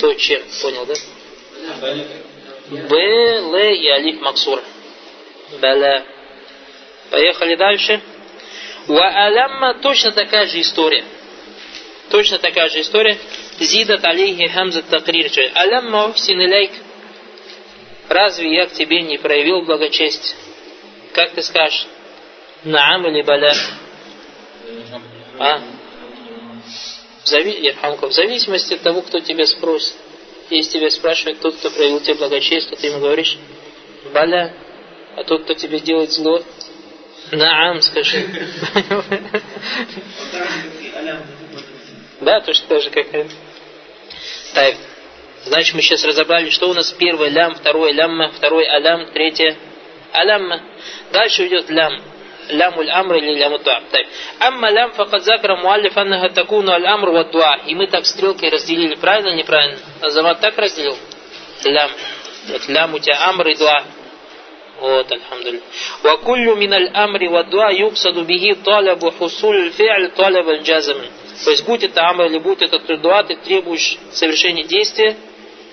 то, 0.00 0.14
чем, 0.14 0.42
понял, 0.60 0.86
да? 0.86 0.94
Б, 2.70 2.96
Л 3.38 3.56
и 3.56 3.88
Алиф 3.88 4.20
Максур. 4.20 4.62
Баля. 5.60 6.04
Поехали 7.10 7.56
дальше. 7.56 8.00
Ва 8.86 9.08
алямма 9.26 9.74
точно 9.74 10.12
такая 10.12 10.46
же 10.46 10.60
история. 10.60 11.04
Точно 12.10 12.38
такая 12.38 12.68
же 12.68 12.80
история. 12.80 13.18
Зидат 13.58 14.04
алейхи 14.04 14.48
хамза 14.48 14.82
такрир. 14.82 15.30
Алямма 15.54 16.08
ухсин 16.08 16.40
илейк. 16.40 16.72
Разве 18.08 18.54
я 18.54 18.66
к 18.66 18.72
тебе 18.72 19.02
не 19.02 19.18
проявил 19.18 19.62
благочестие? 19.62 20.36
Как 21.12 21.32
ты 21.32 21.42
скажешь? 21.42 21.86
Наам 22.64 23.06
или 23.06 23.22
баля? 23.22 23.54
А? 25.38 25.60
В, 27.24 28.08
в 28.08 28.12
зависимости 28.12 28.74
от 28.74 28.82
того, 28.82 29.02
кто 29.02 29.20
тебя 29.20 29.46
спросит. 29.46 29.94
Если 30.50 30.78
тебя 30.78 30.90
спрашивает 30.90 31.40
тот, 31.40 31.56
кто 31.56 31.70
проявил 31.70 32.00
тебе 32.00 32.14
благочестие, 32.14 32.76
ты 32.76 32.88
ему 32.88 33.00
говоришь 33.00 33.38
«Баля», 34.12 34.54
а 35.16 35.24
тот, 35.24 35.44
кто 35.44 35.54
тебе 35.54 35.80
делает 35.80 36.10
зло, 36.10 36.42
«Наам», 37.30 37.80
скажи. 37.80 38.26
Да, 42.20 42.40
точно 42.40 42.68
так 42.68 42.82
же, 42.82 42.90
как. 42.90 43.06
Так, 44.54 44.74
значит, 45.44 45.74
мы 45.74 45.82
сейчас 45.82 46.04
разобрали, 46.04 46.50
что 46.50 46.68
у 46.68 46.74
нас 46.74 46.92
первое 46.92 47.30
лям, 47.30 47.54
второе 47.54 47.92
лямма, 47.92 48.30
второй 48.30 48.64
алям, 48.66 49.12
третье 49.12 49.56
алямма. 50.12 50.62
Дальше 51.12 51.46
идет 51.46 51.70
лям. 51.70 52.00
Ляму 52.48 52.82
амр 52.88 53.16
или. 53.16 53.42
Амма 54.38 54.70
лям 54.70 54.92
факад 54.92 55.22
закра 55.22 55.56
муаллиф 55.56 55.96
аннаха 55.96 56.30
такуну 56.30 56.72
аль 56.72 56.86
амр 56.86 57.10
ва 57.10 57.24
дуа. 57.24 57.60
И 57.66 57.74
мы 57.74 57.86
так 57.86 58.06
стрелкой 58.06 58.50
разделили, 58.50 58.94
правильно 58.94 59.28
или 59.28 59.38
неправильно? 59.38 59.78
Азамат 60.00 60.40
так 60.40 60.56
разделил? 60.58 60.96
Лям. 61.64 61.90
Вот 62.48 62.68
лям 62.68 62.94
у 62.94 62.98
тебя 62.98 63.28
амр 63.28 63.48
и 63.48 63.54
дуа. 63.56 63.82
Вот, 64.80 65.12
альхамдулилля. 65.12 65.60
Амри 66.94 67.28
ва 67.28 67.44
дуа 67.44 67.70
юксаду 67.70 68.24
бихи 68.24 68.54
талабу 68.64 69.12
хусуль 69.12 69.70
фи'ль 69.70 70.10
талаб 70.10 70.48
аль 70.48 70.62
джазм. 70.62 71.00
То 71.44 71.50
есть, 71.50 71.64
будь 71.64 71.84
это 71.84 72.02
амр 72.08 72.26
или 72.26 72.38
будь 72.38 72.62
это 72.62 72.78
дуа, 72.96 73.22
ты 73.22 73.36
требуешь 73.36 73.96
совершения 74.12 74.64
действия, 74.64 75.16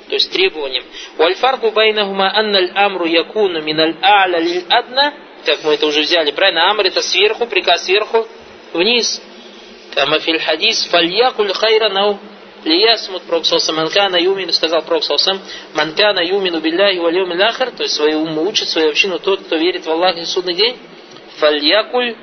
то 0.08 0.14
есть 0.14 0.32
требованием. 0.32 0.84
Байнахума 1.18 2.32
анналь 2.36 2.72
амру 2.76 3.06
якуну 3.06 3.62
миналь 3.62 3.96
а'ля 4.02 4.40
лиль 4.40 4.66
адна, 4.70 5.14
как 5.46 5.64
мы 5.64 5.74
это 5.74 5.86
уже 5.88 6.02
взяли, 6.02 6.32
правильно? 6.32 6.70
Амр 6.70 6.86
это 6.86 7.02
сверху, 7.02 7.46
приказ 7.46 7.86
сверху, 7.86 8.28
вниз. 8.74 9.22
Кама 9.94 10.20
филь 10.20 10.40
хадис, 10.40 10.86
фальякуль 10.86 11.54
хайра 11.54 11.90
нау 11.90 12.20
лиясмут 12.64 13.24
проксалсам 13.24 13.78
манкана 13.78 14.18
юмин, 14.18 14.52
сказал 14.52 14.82
проксалсам, 14.84 15.40
манкана 15.74 16.20
юмину 16.20 16.60
билляхи 16.60 16.98
вальюм 16.98 17.32
ляхар, 17.34 17.72
то 17.72 17.84
есть 17.84 17.96
свою 17.96 18.24
уму 18.24 18.48
учит, 18.48 18.70
свою 18.70 18.90
общину 18.90 19.20
тот, 19.20 19.42
кто 19.42 19.56
верит 19.56 19.86
в 19.86 19.92
Аллах 19.92 20.18
и 20.18 20.26
судный 20.26 20.54
день, 20.54 20.78
фальякуль 21.38 22.16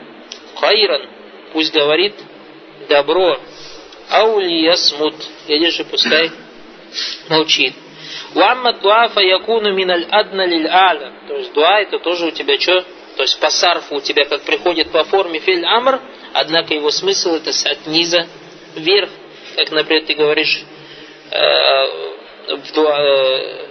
хайран, 0.57 1.03
пусть 1.53 1.73
говорит 1.73 2.15
добро, 2.89 3.39
аулиясмут, 4.11 5.15
или 5.49 5.71
же 5.71 5.85
пускай 5.85 6.31
молчит. 7.29 7.75
Вамма 8.35 8.73
дуа 8.75 9.09
фаякуну 9.09 9.73
миналь 9.73 10.07
адна 10.11 10.47
лиль 10.47 10.69
аля. 10.69 11.13
То 11.27 11.37
есть 11.37 11.53
дуа 11.53 11.81
это 11.81 11.99
тоже 11.99 12.27
у 12.27 12.31
тебя 12.31 12.59
что? 12.61 12.85
То 13.17 13.23
есть 13.23 13.41
по 13.41 13.49
сарфу 13.49 13.97
у 13.97 14.01
тебя 14.01 14.27
как 14.27 14.43
приходит 14.43 14.91
по 14.91 15.03
форме 15.05 15.41
филь 15.41 15.65
амр, 15.65 16.01
однако 16.35 16.75
его 16.75 16.91
смысл 16.91 17.37
это 17.37 17.51
от 17.71 17.87
низа 17.87 18.27
вверх. 18.75 19.09
Как, 19.57 19.71
например, 19.71 20.05
ты 20.05 20.15
говоришь 20.15 20.63
э, 21.31 21.39
в, 22.57 22.79
э, 22.79 23.69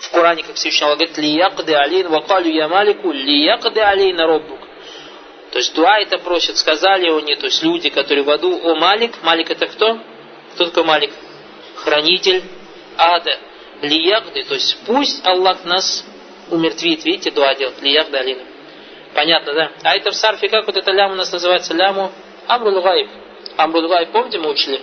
в 0.00 0.10
Коране, 0.10 0.42
как 0.42 0.56
Всевышний 0.56 0.84
Аллах 0.84 0.98
говорит, 0.98 1.18
«Лиякды 1.18 1.74
алейн 1.74 2.08
вакалю 2.08 2.50
я 2.50 2.66
малику, 2.66 3.12
лиякды 3.12 3.80
алейна 3.80 4.26
роббук». 4.26 4.58
То 5.52 5.58
есть 5.58 5.72
дуа 5.76 6.00
это 6.00 6.18
просят, 6.18 6.56
сказали 6.56 7.08
они, 7.08 7.36
то 7.36 7.46
есть 7.46 7.62
люди, 7.62 7.88
которые 7.88 8.24
в 8.24 8.30
аду, 8.30 8.60
о 8.64 8.74
Малик, 8.74 9.22
Малик 9.22 9.52
это 9.52 9.68
кто? 9.68 10.00
Кто 10.54 10.64
такой 10.64 10.82
Малик? 10.82 11.12
Хранитель 11.76 12.42
ада. 12.96 13.38
Лиягды, 13.80 14.42
то 14.42 14.54
есть 14.54 14.76
пусть 14.84 15.24
Аллах 15.24 15.64
нас 15.64 16.04
умертвит. 16.50 17.04
Видите, 17.04 17.30
дуа 17.30 17.54
делает. 17.54 17.80
Лиягды 17.82 18.16
алина. 18.16 18.42
Понятно, 19.14 19.54
да? 19.54 19.72
А 19.82 19.96
это 19.96 20.10
в 20.10 20.14
сарфе 20.14 20.48
как 20.48 20.66
вот 20.66 20.76
это 20.76 20.90
лям 20.90 21.12
у 21.12 21.14
нас 21.14 21.30
называется? 21.30 21.72
Ляму 21.74 22.12
Амрул 22.46 22.82
Гайб. 22.82 24.10
Помните, 24.12 24.38
мы 24.38 24.50
учили? 24.50 24.80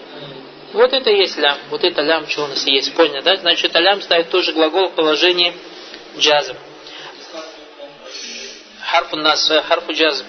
Вот 0.74 0.94
это 0.94 1.10
и 1.10 1.18
есть 1.18 1.38
лям. 1.38 1.58
Вот 1.70 1.84
это 1.84 2.02
лям, 2.02 2.28
что 2.28 2.46
у 2.46 2.48
нас 2.48 2.66
есть. 2.66 2.94
Понял, 2.96 3.22
да? 3.24 3.36
Значит, 3.36 3.72
это 3.72 3.80
лям 3.80 4.02
ставит 4.02 4.30
тоже 4.30 4.54
глагол 4.54 4.90
в 4.90 4.96
положении 4.96 5.54
джазм. 6.18 6.56
Харфу 8.80 9.18
нас, 9.18 9.52
харфу 9.68 9.94
джазм. 9.94 10.26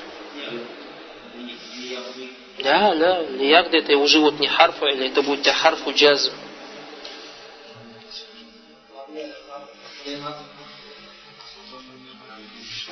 Да, 2.62 2.94
да, 2.94 3.22
лиягда 3.22 3.78
это 3.78 3.96
уже 3.96 4.20
вот 4.20 4.38
не 4.38 4.46
харфа, 4.46 4.86
или 4.86 5.08
это 5.08 5.22
будет 5.22 5.46
харфу 5.46 5.92
джазм. 5.92 6.32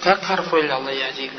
Как 0.03 0.23
харфу 0.23 0.57
Аллах 0.57 0.93
ядик? 0.93 1.33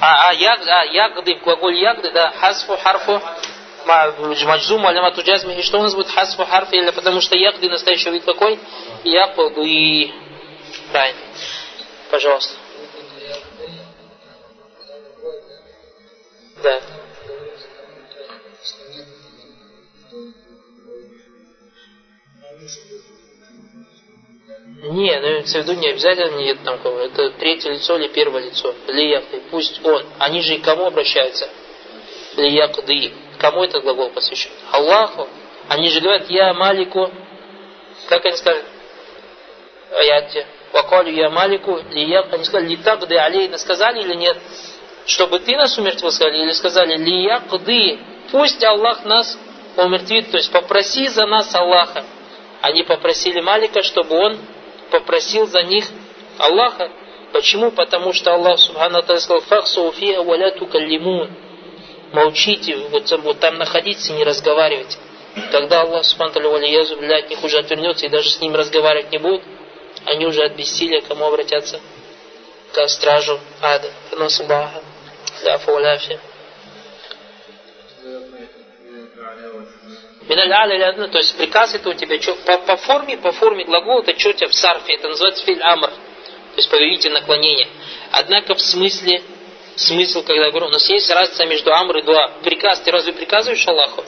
А, 0.00 0.28
а, 0.28 0.32
яг, 0.34 0.60
а, 0.66 0.84
ягды, 0.84 1.34
глагол 1.34 1.70
ягды, 1.70 2.10
да, 2.10 2.30
хасфу, 2.32 2.76
харфу, 2.76 3.20
маджзум, 3.84 4.86
алямату 4.86 5.22
джазми, 5.22 5.54
и 5.54 5.62
что 5.62 5.78
у 5.78 5.82
нас 5.82 5.94
будет 5.94 6.08
хасфу, 6.08 6.44
харфу, 6.44 6.74
или 6.74 6.90
потому 6.90 7.20
что 7.20 7.36
ягды 7.36 7.68
настоящий 7.68 8.10
вид 8.10 8.24
какой? 8.24 8.58
Ягды, 9.04 10.12
правильно. 10.92 11.20
Пожалуйста. 12.10 12.54
Да. 16.62 16.80
Имеется 25.48 25.58
в 25.58 25.62
виду 25.62 25.80
не 25.80 25.88
обязательно 25.88 26.36
нет 26.36 26.58
там 26.64 26.78
кого. 26.78 26.98
Это 27.00 27.30
третье 27.30 27.70
лицо 27.70 27.96
или 27.96 28.08
первое 28.08 28.42
лицо. 28.42 28.74
Лиякды. 28.86 29.42
Пусть 29.50 29.84
он. 29.84 30.04
Они 30.18 30.42
же 30.42 30.54
и 30.54 30.58
к 30.58 30.64
кому 30.64 30.86
обращаются? 30.86 31.48
Лиякды. 32.36 33.12
Кому 33.38 33.64
этот 33.64 33.82
глагол 33.82 34.10
посвящен? 34.10 34.50
Аллаху. 34.70 35.28
Они 35.68 35.88
же 35.90 36.00
говорят, 36.00 36.28
я 36.28 36.52
Малику. 36.54 37.10
Как 38.08 38.24
они 38.24 38.36
скажут? 38.36 38.64
Аяте. 39.92 40.46
Вакалю 40.72 41.12
я 41.12 41.30
Малику. 41.30 41.80
Лияк. 41.90 42.32
Они 42.32 42.44
сказали, 42.44 42.68
литагды 42.68 43.16
алейна. 43.16 43.58
Сказали 43.58 44.00
или 44.00 44.14
нет? 44.14 44.36
Чтобы 45.06 45.38
ты 45.38 45.56
нас 45.56 45.76
умертвил, 45.78 46.10
сказали. 46.10 46.42
Или 46.42 46.52
сказали, 46.52 46.96
лиякды. 46.96 47.98
Пусть 48.30 48.62
Аллах 48.64 49.04
нас 49.04 49.38
умертвит. 49.76 50.30
То 50.30 50.36
есть 50.36 50.52
попроси 50.52 51.08
за 51.08 51.26
нас 51.26 51.54
Аллаха. 51.54 52.04
Они 52.60 52.82
попросили 52.82 53.40
Малика, 53.40 53.82
чтобы 53.82 54.16
он 54.16 54.38
попросил 54.90 55.46
за 55.46 55.62
них 55.62 55.86
Аллаха. 56.38 56.90
Почему? 57.32 57.70
Потому 57.70 58.12
что 58.12 58.34
Аллах 58.34 58.58
Субхану 58.58 59.02
Тала 59.02 59.18
сказал, 59.18 59.42
«Фахсу 59.42 59.92
фиа 59.92 60.22
валя 60.22 60.50
тукаллимун». 60.52 61.30
Молчите, 62.12 62.76
вот, 62.90 63.10
вот 63.22 63.38
там 63.38 63.58
находиться, 63.58 64.12
не 64.12 64.24
разговаривайте. 64.24 64.98
Тогда 65.52 65.82
Аллах 65.82 66.04
Субхану 66.04 66.50
валиязу 66.50 66.94
от 66.94 67.30
них 67.30 67.44
уже 67.44 67.58
отвернется 67.58 68.06
и 68.06 68.08
даже 68.08 68.30
с 68.30 68.40
ним 68.40 68.54
разговаривать 68.54 69.12
не 69.12 69.18
будет. 69.18 69.42
Они 70.04 70.26
уже 70.26 70.42
от 70.44 70.52
бессилия 70.54 71.02
кому 71.02 71.26
обратятся? 71.26 71.80
К 72.72 72.88
стражу 72.88 73.38
ада. 73.60 73.90
Насубаха. 74.12 74.82
Да, 75.44 75.58
фауляфия. 75.58 76.18
Миналь 80.28 80.74
или 80.74 81.06
то 81.06 81.18
есть 81.18 81.36
приказ 81.38 81.74
это 81.74 81.88
у 81.88 81.94
тебя 81.94 82.20
что, 82.20 82.34
по, 82.34 82.58
по 82.58 82.76
форме, 82.76 83.16
по 83.16 83.32
форме 83.32 83.64
глагола 83.64 84.02
это 84.02 84.18
что 84.18 84.30
у 84.30 84.32
тебя 84.34 84.48
в 84.48 84.54
сарфе, 84.54 84.94
это 84.94 85.08
называется 85.08 85.44
филь 85.44 85.62
амр, 85.62 85.88
то 85.88 86.56
есть 86.56 86.70
повелитель 86.70 87.12
наклонения. 87.12 87.66
Однако 88.12 88.54
в 88.54 88.60
смысле, 88.60 89.22
смысл, 89.76 90.22
когда 90.22 90.44
я 90.44 90.50
говорю, 90.50 90.66
у 90.66 90.70
нас 90.70 90.86
есть 90.90 91.10
разница 91.10 91.46
между 91.46 91.72
амр 91.72 91.98
и 91.98 92.02
дуа. 92.02 92.28
Приказ, 92.44 92.80
ты 92.80 92.90
разве 92.90 93.14
приказываешь 93.14 93.66
Аллаху? 93.66 94.04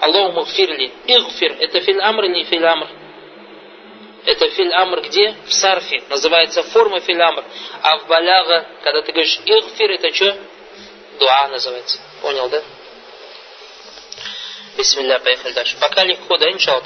Аллаху 0.00 0.32
мухфирли, 0.32 0.90
игфир, 1.06 1.56
это 1.60 1.80
филь 1.82 2.00
амр 2.00 2.24
или 2.24 2.44
филь 2.44 2.64
амр? 2.64 2.88
Это 4.24 4.48
филь 4.48 4.72
амр 4.72 5.02
где? 5.02 5.36
В 5.46 5.52
сарфе, 5.52 6.02
называется 6.08 6.62
форма 6.62 7.00
филь 7.00 7.20
амр. 7.20 7.44
А 7.82 7.98
в 7.98 8.06
баляга, 8.06 8.66
когда 8.82 9.02
ты 9.02 9.12
говоришь 9.12 9.38
игфир, 9.44 9.90
это 9.90 10.10
что? 10.14 10.38
Дуа 11.18 11.48
называется. 11.48 12.00
Понял, 12.22 12.48
да? 12.48 12.62
Бисмилля, 14.77 15.19
поехали 15.19 15.53
дальше. 15.53 15.75
Пока 15.79 16.03
легко, 16.03 16.37
да, 16.37 16.49
иншаллах. 16.51 16.85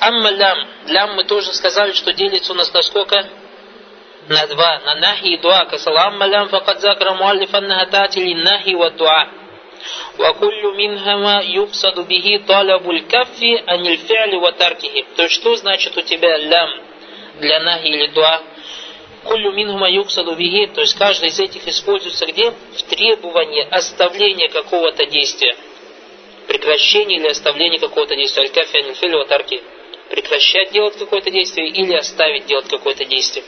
Амма 0.00 0.30
лям. 0.30 0.58
Лям 0.86 1.14
мы 1.14 1.24
тоже 1.24 1.52
сказали, 1.54 1.92
что 1.92 2.12
делится 2.12 2.52
у 2.52 2.54
нас 2.54 2.72
на 2.72 2.82
сколько? 2.82 3.26
На 4.28 4.46
два. 4.48 4.80
На 4.80 4.96
нахи 4.96 5.28
и 5.28 5.38
дуа. 5.38 5.64
Касал 5.64 5.96
амма 5.96 6.26
лям 6.26 6.48
факад 6.48 6.80
закра 6.80 7.14
муаллиф 7.14 7.54
аннаха 7.54 7.86
тати 7.90 8.18
ли 8.18 8.34
нахи 8.34 8.74
ва 8.74 8.90
дуа. 8.90 9.28
وكل 10.18 10.62
منهما 10.76 11.40
يقصد 11.40 12.08
به 12.08 12.40
طلب 12.48 12.90
الكف 12.90 13.38
عن 13.68 13.86
الفعل 13.86 14.34
وتركه. 14.34 15.04
То 15.16 15.22
есть 15.22 15.34
что 15.34 15.56
значит 15.56 15.96
у 15.96 16.02
тебя 16.02 16.36
лям 16.36 16.70
для 17.40 17.58
нахи 17.60 17.86
или 17.86 18.06
дуа? 18.08 18.42
Куллю 19.24 19.52
минхума 19.52 19.88
юксаду 19.88 20.34
бихи, 20.34 20.66
то 20.66 20.80
есть 20.80 20.98
каждый 20.98 21.28
из 21.28 21.38
этих 21.38 21.66
используется 21.66 22.26
где? 22.26 22.50
В 22.50 22.82
требовании 22.82 23.66
оставления 23.70 24.48
какого-то 24.48 25.06
действия 25.06 25.56
прекращение 26.47 27.19
или 27.19 27.27
оставление 27.27 27.79
какого-то 27.79 28.15
действия. 28.15 28.43
Аль-кафи 28.43 28.77
анильфиль 28.77 29.15
ватарки. 29.15 29.61
Прекращать 30.09 30.71
делать 30.71 30.97
какое-то 30.97 31.29
действие 31.29 31.69
или 31.69 31.93
оставить 31.93 32.45
делать 32.45 32.67
какое-то 32.69 33.03
действие. 33.05 33.43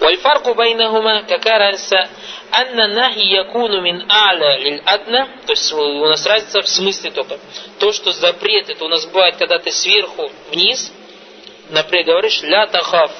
Вальфарку 0.00 0.54
байнахума, 0.54 1.22
какая 1.28 1.58
нахи 2.88 3.20
якуну 3.20 3.80
мин 3.80 4.04
аля 4.10 4.56
лиль 4.58 4.82
адна, 4.84 5.28
то 5.46 5.52
есть 5.52 5.72
у 5.72 6.06
нас 6.06 6.26
разница 6.26 6.62
в 6.62 6.68
смысле 6.68 7.10
только. 7.10 7.38
То, 7.78 7.92
что 7.92 8.12
запрет, 8.12 8.68
это 8.68 8.84
у 8.84 8.88
нас 8.88 9.06
бывает, 9.06 9.36
когда 9.36 9.58
ты 9.58 9.70
сверху 9.70 10.30
вниз, 10.50 10.92
например, 11.70 12.06
говоришь 12.06 12.42
ля 12.42 12.66
тахав. 12.66 13.12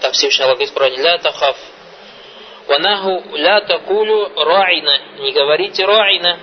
Так 0.00 0.14
Всевышний 0.14 0.44
Аллах 0.44 0.58
говорит 0.58 0.98
ля 0.98 1.18
тахав. 1.18 1.56
Ванаху 2.68 3.36
ля 3.36 3.60
такулю 3.62 4.32
ра'ина. 4.34 4.98
Не 5.18 5.32
говорите 5.32 5.84
ра'ина. 5.84 6.38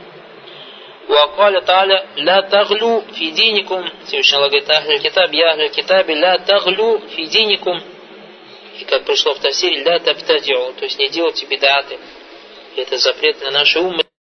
وقال 1.08 1.64
تعالى 1.64 2.04
لا 2.16 2.40
تغلو 2.40 3.00
في 3.00 3.30
دينكم 3.30 3.88
Всевышний 4.06 4.36
Аллах 4.36 4.50
говорит, 4.50 4.70
Ахль 4.70 4.98
Китаб, 4.98 5.32
я 5.32 5.52
Ахль 5.52 5.68
Китабе, 5.68 6.14
لا 6.14 6.36
تغلو 6.36 6.98
في 6.98 7.26
دينكم 7.26 7.80
И 8.80 8.84
как 8.84 9.04
пришло 9.04 9.34
в 9.34 9.38
тафсире, 9.38 9.84
ля 9.84 10.00
таптадиу, 10.00 10.72
то 10.72 10.84
есть 10.84 10.98
не 10.98 11.08
делайте 11.08 11.46
бедаты. 11.46 11.98
Это 12.76 12.98
запрет 12.98 13.40
на 13.42 13.50
наши 13.52 13.78
умы. 13.78 14.04